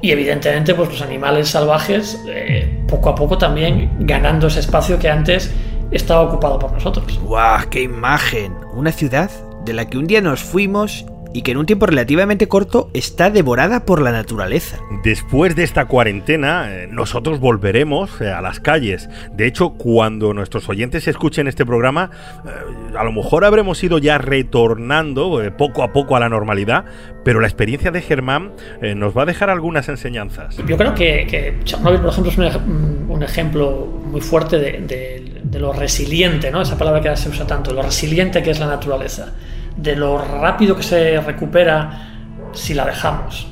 [0.00, 5.08] y evidentemente pues los animales salvajes eh, poco a poco también ganando ese espacio que
[5.08, 5.52] antes
[5.90, 7.18] estaba ocupado por nosotros.
[7.22, 7.68] ¡Guau!
[7.70, 8.54] ¡Qué imagen!
[8.74, 9.30] Una ciudad
[9.64, 11.06] de la que un día nos fuimos
[11.36, 14.78] y que en un tiempo relativamente corto está devorada por la naturaleza.
[15.04, 19.10] Después de esta cuarentena, eh, nosotros volveremos eh, a las calles.
[19.32, 22.10] De hecho, cuando nuestros oyentes escuchen este programa,
[22.46, 26.86] eh, a lo mejor habremos ido ya retornando poco a poco a la normalidad,
[27.22, 30.56] pero la experiencia de Germán nos va a dejar algunas enseñanzas.
[30.66, 35.40] Yo creo que, que Chernobyl, por ejemplo, es un, un ejemplo muy fuerte de, de,
[35.42, 36.62] de, lo resiliente, ¿no?
[36.62, 39.34] esa palabra que ahora se usa tanto, lo resiliente que es la naturaleza
[39.76, 42.16] de lo rápido que se recupera
[42.52, 43.46] si la dejamos.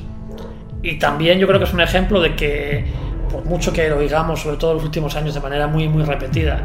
[0.82, 2.84] Y también yo creo que es un ejemplo de que,
[3.30, 6.02] por mucho que lo digamos, sobre todo en los últimos años de manera muy, muy
[6.02, 6.60] repetida,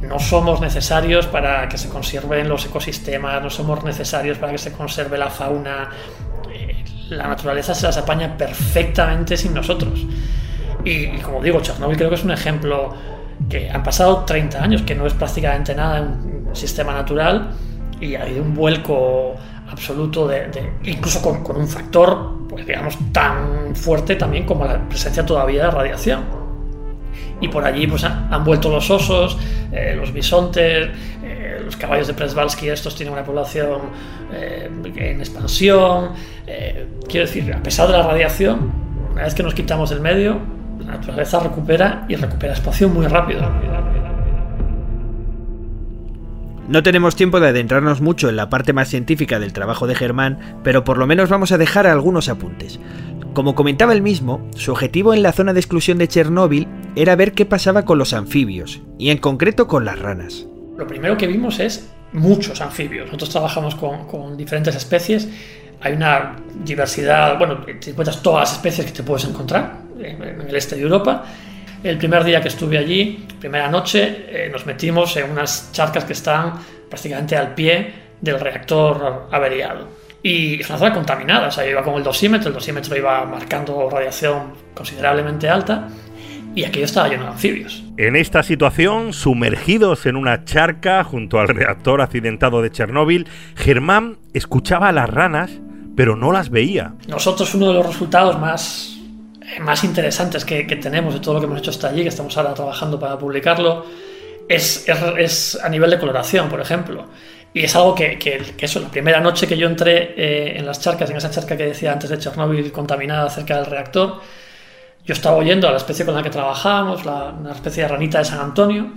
[0.00, 4.72] no somos necesarios para que se conserven los ecosistemas, no somos necesarios para que se
[4.72, 5.90] conserve la fauna.
[7.10, 10.06] La naturaleza se las apaña perfectamente sin nosotros.
[10.84, 12.94] Y, y como digo, Chernobyl creo que es un ejemplo
[13.48, 16.04] que han pasado 30 años, que no es prácticamente nada en
[16.48, 17.50] un sistema natural,
[18.02, 19.34] y ha habido un vuelco
[19.70, 24.86] absoluto de, de incluso con, con, un factor pues digamos tan fuerte también como la
[24.88, 26.24] presencia todavía de radiación
[27.40, 29.38] y por allí pues han, han vuelto los osos
[29.70, 30.90] eh, los bisontes
[31.24, 33.80] eh, los caballos de Presbalski estos tienen una población
[34.32, 36.10] eh, en expansión
[36.46, 38.72] eh, quiero decir a pesar de la radiación
[39.12, 40.38] una vez que nos quitamos del medio
[40.84, 43.91] la naturaleza recupera y recupera espacio muy rápido, rápido, rápido.
[46.68, 50.60] No tenemos tiempo de adentrarnos mucho en la parte más científica del trabajo de Germán,
[50.62, 52.78] pero por lo menos vamos a dejar algunos apuntes.
[53.34, 57.32] Como comentaba él mismo, su objetivo en la zona de exclusión de Chernóbil era ver
[57.32, 60.46] qué pasaba con los anfibios, y en concreto con las ranas.
[60.76, 63.06] Lo primero que vimos es muchos anfibios.
[63.06, 65.28] Nosotros trabajamos con, diferentes especies.
[65.80, 70.54] Hay una diversidad, bueno, te encuentras todas las especies que te puedes encontrar en, el
[70.54, 71.24] este de Europa.
[71.82, 76.12] El primer día que estuve allí, primera noche, eh, nos metimos en unas charcas que
[76.12, 76.54] están
[76.88, 79.88] prácticamente al pie del reactor averiado.
[80.22, 83.90] Y es una zona contaminada, o sea, iba con el dosímetro, el dosímetro iba marcando
[83.90, 85.88] radiación considerablemente alta
[86.54, 87.82] y aquello estaba lleno de anfibios.
[87.96, 93.26] En esta situación, sumergidos en una charca junto al reactor accidentado de Chernóbil,
[93.56, 95.50] Germán escuchaba a las ranas,
[95.96, 96.94] pero no las veía.
[97.08, 99.01] Nosotros uno de los resultados más,
[99.60, 102.54] más interesantes que, tenemos de todo lo que hemos hecho hasta allí, que estamos ahora
[102.54, 103.84] trabajando para publicarlo,
[104.48, 104.86] es,
[105.18, 107.06] es, a nivel de coloración, por ejemplo.
[107.54, 110.80] Y es algo que, que, eso, la primera noche que yo entré eh, en las
[110.80, 114.20] charcas, en esa charca que decía antes de Chernóbil contaminada cerca del reactor,
[115.04, 118.18] yo estaba oyendo a la especie con la que trabajábamos, la, una especie de ranita
[118.18, 118.90] de San Antonio,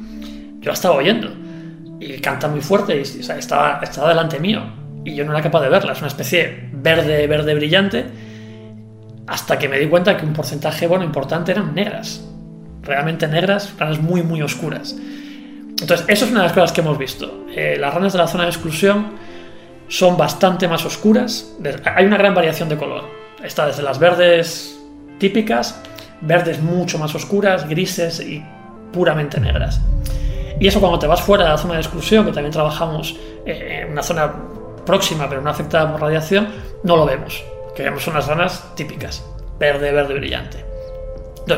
[0.59, 1.29] yo la estaba oyendo.
[1.99, 4.61] Y canta muy fuerte y estaba, estaba delante mío.
[5.03, 5.93] Y yo no era capaz de verla.
[5.93, 8.05] Es una especie verde, verde brillante.
[9.27, 12.23] Hasta que me di cuenta que un porcentaje, bueno, importante eran negras.
[12.83, 14.95] Realmente negras, ranas muy, muy oscuras.
[15.79, 17.45] Entonces, eso es una de las cosas que hemos visto.
[17.49, 19.13] Eh, las ranas de la zona de exclusión
[19.87, 21.53] son bastante más oscuras.
[21.95, 23.03] Hay una gran variación de color.
[23.43, 24.79] Está desde las verdes
[25.19, 25.81] típicas
[26.21, 28.43] verdes mucho más oscuras, grises y
[28.91, 29.81] puramente negras.
[30.59, 33.81] Y eso cuando te vas fuera de la zona de exclusión, que también trabajamos eh,
[33.83, 34.33] en una zona
[34.85, 36.47] próxima pero no afectada por radiación,
[36.83, 37.43] no lo vemos.
[37.75, 39.25] Que vemos unas ranas típicas,
[39.59, 40.65] verde, verde brillante.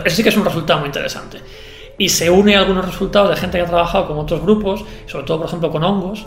[0.06, 1.40] Eso sí que es un resultado muy interesante.
[1.98, 5.26] Y se une a algunos resultados de gente que ha trabajado con otros grupos, sobre
[5.26, 6.26] todo, por ejemplo, con hongos,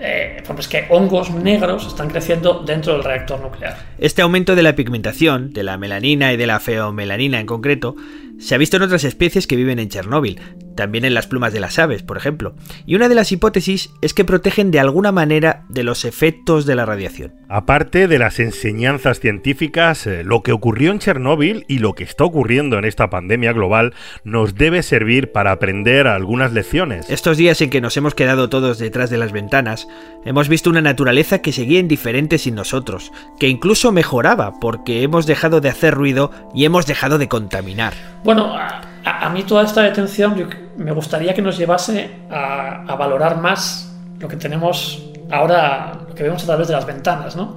[0.00, 3.76] eh, es que hongos negros están creciendo dentro del reactor nuclear.
[3.98, 7.96] Este aumento de la pigmentación, de la melanina y de la feomelanina en concreto,
[8.38, 10.40] se ha visto en otras especies que viven en Chernóbil,
[10.78, 12.54] también en las plumas de las aves, por ejemplo.
[12.86, 16.76] Y una de las hipótesis es que protegen de alguna manera de los efectos de
[16.76, 17.34] la radiación.
[17.48, 22.22] Aparte de las enseñanzas científicas, eh, lo que ocurrió en Chernóbil y lo que está
[22.22, 27.10] ocurriendo en esta pandemia global nos debe servir para aprender algunas lecciones.
[27.10, 29.88] Estos días en que nos hemos quedado todos detrás de las ventanas,
[30.24, 33.10] hemos visto una naturaleza que seguía indiferente sin nosotros,
[33.40, 37.94] que incluso mejoraba porque hemos dejado de hacer ruido y hemos dejado de contaminar.
[38.22, 38.56] Bueno,
[39.04, 44.36] a, mí toda esta detención me gustaría que nos llevase a, valorar más lo que
[44.36, 47.56] tenemos ahora, lo que vemos a través de las ventanas, ¿no?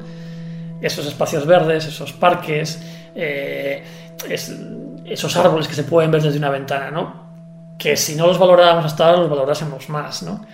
[0.81, 2.81] Esos espacios verdes, esos parques,
[3.15, 3.83] eh,
[5.05, 7.29] esos árboles que se pueden ver desde una ventana, ¿no?
[7.77, 10.45] Que si no los valorábamos hasta ahora, los valorásemos más, ¿no?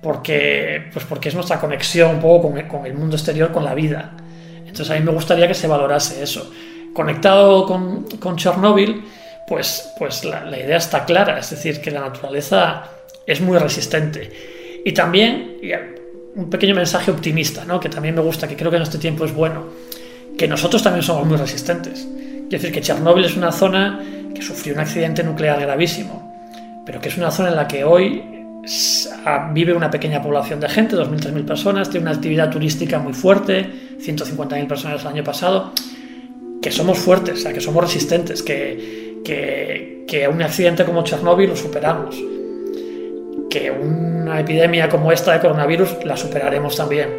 [0.00, 3.74] Porque, pues porque es nuestra conexión un poco con, con el mundo exterior, con la
[3.74, 4.12] vida.
[4.60, 6.50] Entonces a mí me gustaría que se valorase eso.
[6.94, 9.04] Conectado con, con Chernóbil,
[9.48, 12.84] pues, pues la, idea está clara, es decir, que la naturaleza
[13.26, 14.30] es muy resistente.
[14.84, 15.56] Y también
[16.34, 17.80] un pequeño mensaje optimista, ¿no?
[17.80, 19.66] que también me gusta, que creo que en este tiempo es bueno,
[20.36, 22.06] que nosotros también somos muy resistentes.
[22.44, 24.00] Es decir, que Chernóbil es una zona
[24.34, 28.22] que sufrió un accidente nuclear gravísimo, pero que es una zona en la que hoy
[29.52, 33.96] vive una pequeña población de gente, 2.000, 3.000 personas, tiene una actividad turística muy fuerte,
[34.00, 35.72] 150.000 personas el año pasado,
[36.60, 41.56] que somos fuertes, o sea, que somos resistentes, que, que, un accidente como Chernóbil lo
[41.56, 42.16] superamos,
[43.50, 47.10] que una epidemia como esta de coronavirus la superaremos también.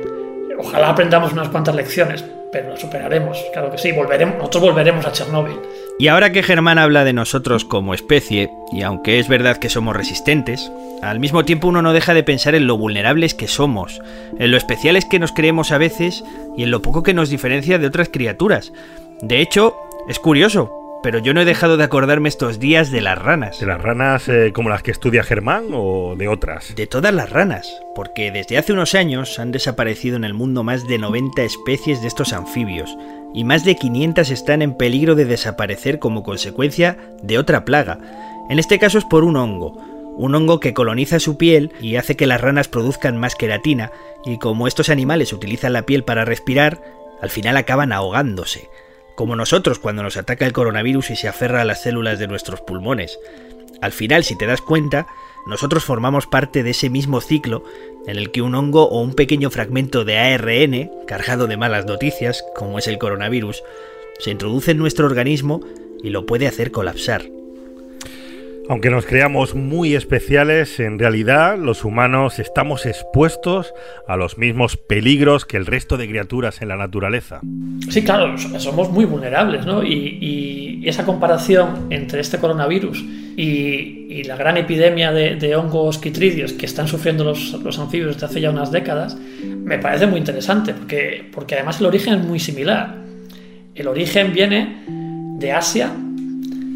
[0.57, 5.11] Ojalá aprendamos unas cuantas lecciones, pero la superaremos, claro que sí, volveremos, nosotros volveremos a
[5.11, 5.57] Chernóbil.
[5.99, 9.95] Y ahora que Germán habla de nosotros como especie, y aunque es verdad que somos
[9.95, 14.01] resistentes, al mismo tiempo uno no deja de pensar en lo vulnerables que somos,
[14.37, 16.23] en lo especiales que nos creemos a veces
[16.57, 18.73] y en lo poco que nos diferencia de otras criaturas.
[19.21, 19.75] De hecho,
[20.07, 23.59] es curioso, pero yo no he dejado de acordarme estos días de las ranas.
[23.59, 26.75] ¿De las ranas eh, como las que estudia Germán o de otras?
[26.75, 30.87] De todas las ranas, porque desde hace unos años han desaparecido en el mundo más
[30.87, 32.97] de 90 especies de estos anfibios,
[33.33, 37.99] y más de 500 están en peligro de desaparecer como consecuencia de otra plaga.
[38.49, 39.77] En este caso es por un hongo,
[40.17, 43.91] un hongo que coloniza su piel y hace que las ranas produzcan más queratina,
[44.25, 46.81] y como estos animales utilizan la piel para respirar,
[47.21, 48.69] al final acaban ahogándose
[49.19, 52.61] como nosotros cuando nos ataca el coronavirus y se aferra a las células de nuestros
[52.61, 53.19] pulmones.
[53.81, 55.07] Al final, si te das cuenta,
[55.45, 57.65] nosotros formamos parte de ese mismo ciclo
[58.07, 62.45] en el que un hongo o un pequeño fragmento de ARN, cargado de malas noticias,
[62.55, 63.61] como es el coronavirus,
[64.19, 65.59] se introduce en nuestro organismo
[66.01, 67.38] y lo puede hacer colapsar.
[68.69, 73.73] Aunque nos creamos muy especiales, en realidad los humanos estamos expuestos
[74.07, 77.41] a los mismos peligros que el resto de criaturas en la naturaleza.
[77.89, 79.83] Sí, claro, somos muy vulnerables, ¿no?
[79.83, 83.03] Y, esa comparación entre este coronavirus
[83.35, 88.41] y, la gran epidemia de, hongos quitridios que están sufriendo los, los, anfibios desde hace
[88.41, 92.97] ya unas décadas, me parece muy interesante, porque, porque además el origen es muy similar.
[93.73, 94.83] El origen viene
[95.39, 95.91] de Asia,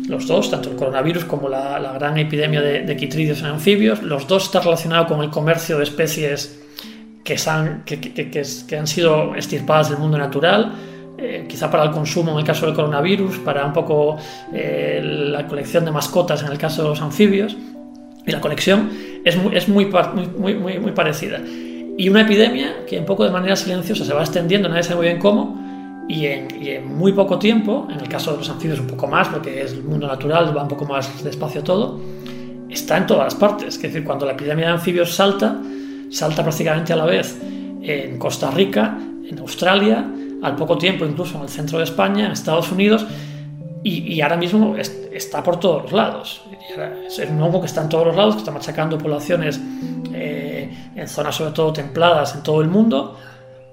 [0.08, 4.28] los dos, tanto el coronavirus como la, gran epidemia de, de, quitridios en anfibios, los
[4.28, 6.64] dos están relacionados con el comercio de especies
[7.24, 7.38] que,
[8.78, 10.74] han, sido estirpadas del mundo natural,
[11.18, 14.18] eh, quizá para el consumo en el caso del coronavirus, para un poco
[14.54, 17.56] eh, la colección de mascotas en el caso de los anfibios,
[18.26, 18.90] y la conexión
[19.26, 19.86] es muy
[20.96, 21.40] parecida.
[21.98, 25.06] Y una epidemia que un poco de manera silenciosa se va extendiendo, nadie sabe muy
[25.08, 25.63] bien cómo,
[26.08, 29.62] y en, muy poco tiempo, en el caso de los anfibios un poco más, porque
[29.62, 32.00] es el mundo natural, va un poco más despacio todo,
[32.70, 33.76] está en todas las partes.
[33.76, 35.58] Es decir, cuando la epidemia de anfibios salta,
[36.10, 37.40] salta prácticamente a la vez
[37.82, 38.98] en Costa Rica,
[39.30, 40.06] en Australia,
[40.42, 43.06] al poco tiempo incluso en el centro de España, en Estados Unidos,
[43.86, 46.42] y, ahora mismo está por todos los lados.
[47.06, 49.60] Es un hongo que está en todos los lados, que está machacando poblaciones
[50.14, 53.18] eh, en zonas sobre todo templadas en todo el mundo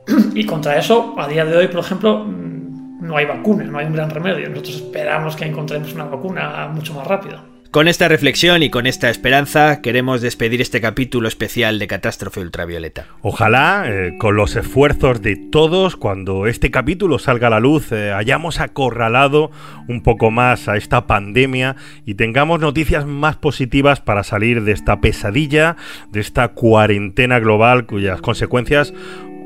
[0.34, 3.86] Y contra eso, a día de hoy, por ejemplo, mm, no hay vacuna, no hay
[3.86, 4.48] un gran remedio.
[4.48, 7.50] Nosotros esperamos que encontremos una vacuna mucho más rápido.
[7.70, 13.06] Con esta reflexión y con esta esperanza queremos despedir este capítulo especial de Catástrofe Ultravioleta.
[13.22, 18.10] Ojalá, eh, con los esfuerzos de todos, cuando este capítulo salga a la luz, eh,
[18.10, 19.52] hayamos acorralado
[19.86, 25.00] un poco más a esta pandemia y tengamos noticias más positivas para salir de esta
[25.00, 25.76] pesadilla,
[26.10, 28.92] de esta cuarentena global cuyas consecuencias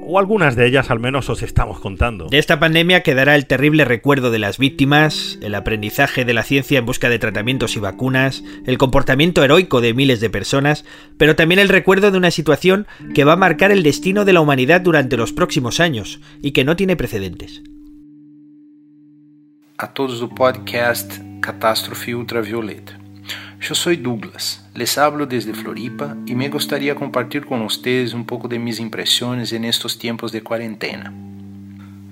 [0.06, 2.26] o algunas de ellas al menos os estamos contando.
[2.28, 6.78] De esta pandemia quedará el terrible recuerdo de las víctimas, el aprendizaje de la ciencia
[6.78, 10.84] en busca de tratamientos y vacunas, el comportamiento heroico de miles de personas,
[11.16, 14.40] pero también el recuerdo de una situación que va a marcar el destino de la
[14.40, 17.62] humanidad durante los próximos años y que no tiene precedentes.
[19.76, 23.03] A todos do podcast Catástrofe Ultravioleta.
[23.66, 28.46] Eu sou Douglas, les hablo desde Floripa e me gostaria compartilhar com vocês um pouco
[28.46, 31.10] de minhas impressões nestes tempos de quarentena.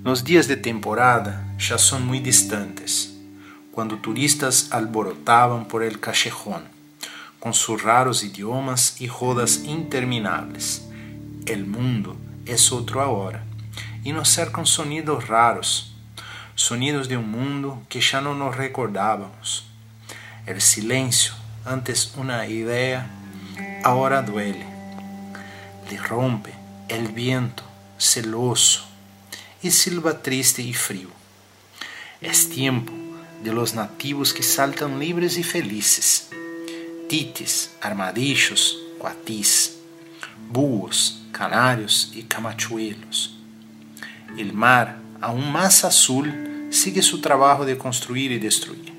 [0.03, 3.15] Os dias de temporada já são muito distantes,
[3.71, 6.63] quando turistas alborotavam por el callejón,
[7.39, 10.89] com seus raros idiomas e rodas intermináveis.
[11.45, 13.45] El mundo é outro agora,
[14.03, 15.95] e nos cercam sonidos raros,
[16.55, 19.71] sonidos de um mundo que já não nos recordávamos.
[20.47, 23.07] El silêncio antes una idea,
[23.83, 24.65] ahora duele.
[25.89, 26.53] Le rompe
[26.89, 27.63] el viento
[27.97, 28.85] celoso
[29.61, 31.09] y silba triste y frío.
[32.21, 32.93] Es tiempo
[33.43, 36.29] de los nativos que saltan libres y felices.
[37.09, 39.77] Tites, armadillos, cuatís,
[40.49, 43.37] búhos, canarios y camachuelos.
[44.37, 48.91] El mar, aún más azul, sigue su trabajo de construir y destruir,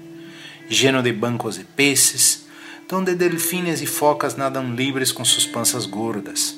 [0.69, 2.44] lleno de bancos de peces,
[2.89, 6.57] donde delfines y focas nadan libres con sus panzas gordas.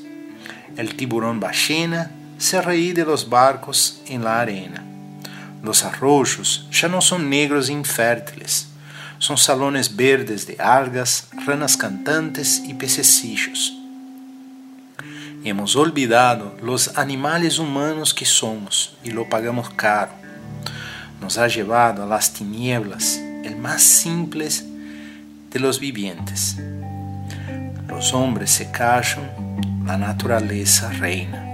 [0.76, 4.84] El tiburón ballena se reí de los barcos en la arena.
[5.62, 8.68] Los arroyos ya no son negros e infértiles,
[9.18, 13.72] son salones verdes de algas, ranas cantantes y pececillos.
[15.44, 20.12] Hemos olvidado los animales humanos que somos y lo pagamos caro.
[21.20, 24.66] Nos ha llevado a las tinieblas, el más simples
[25.50, 26.56] de los vivientes.
[27.88, 29.30] Los hombres se callan,
[29.84, 31.45] la naturaleza reina.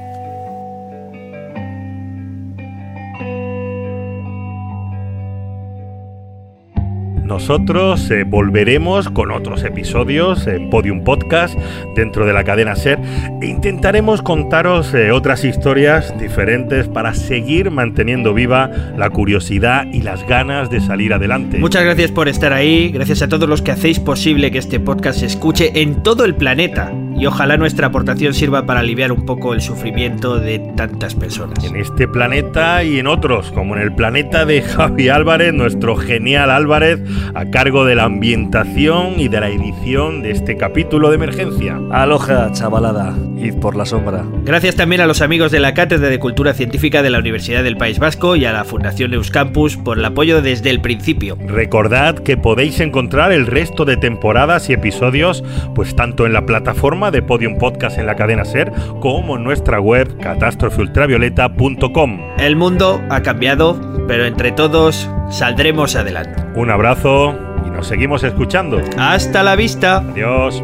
[7.33, 11.59] Nosotros eh, volveremos con otros episodios en Podium Podcast
[11.97, 12.99] dentro de la cadena Ser.
[13.41, 20.29] E intentaremos contaros eh, otras historias diferentes para seguir manteniendo viva la curiosidad y las
[20.29, 21.57] ganas de salir adelante.
[21.57, 25.21] Muchas gracias por estar ahí, gracias a todos los que hacéis posible que este podcast
[25.21, 26.93] se escuche en todo el planeta
[27.23, 31.63] y ojalá nuestra aportación sirva para aliviar un poco el sufrimiento de tantas personas.
[31.63, 36.51] En este planeta y en otros, como en el planeta de Javi Álvarez, nuestro genial
[36.51, 37.01] Álvarez,
[37.37, 41.79] a cargo de la ambientación y de la edición de este capítulo de emergencia.
[41.93, 44.25] Aloha, chavalada, id por la sombra.
[44.45, 47.77] Gracias también a los amigos de la Cátedra de Cultura Científica de la Universidad del
[47.77, 51.37] País Vasco y a la Fundación Euskampus por el apoyo desde el principio.
[51.47, 57.11] Recordad que podéis encontrar el resto de temporadas y episodios, pues tanto en la plataforma
[57.11, 62.21] de Podium Podcast en la cadena Ser, como en nuestra web catástrofeultravioleta.com.
[62.39, 66.43] El mundo ha cambiado, pero entre todos saldremos adelante.
[66.55, 67.35] Un abrazo
[67.67, 68.81] y nos seguimos escuchando.
[68.99, 69.99] Hasta la vista.
[69.99, 70.63] Adiós.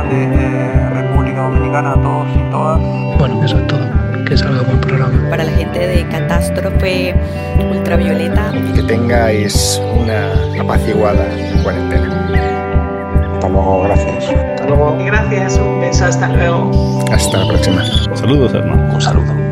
[0.00, 2.80] Grande desde República Dominicana a todos y todas.
[3.18, 3.80] Bueno, eso es todo.
[4.24, 5.30] Que salga buen programa.
[5.30, 7.14] Para la gente de Catástrofe
[7.70, 8.52] Ultravioleta.
[8.74, 11.26] Que tengáis una apaciguada
[11.62, 12.28] cuarentena.
[13.34, 14.24] Hasta luego, gracias.
[14.30, 14.96] Hasta luego.
[15.04, 17.04] Gracias, un beso, hasta luego.
[17.12, 17.84] Hasta la próxima.
[18.14, 18.94] Saludos, hermano.
[18.94, 19.49] Un saludo.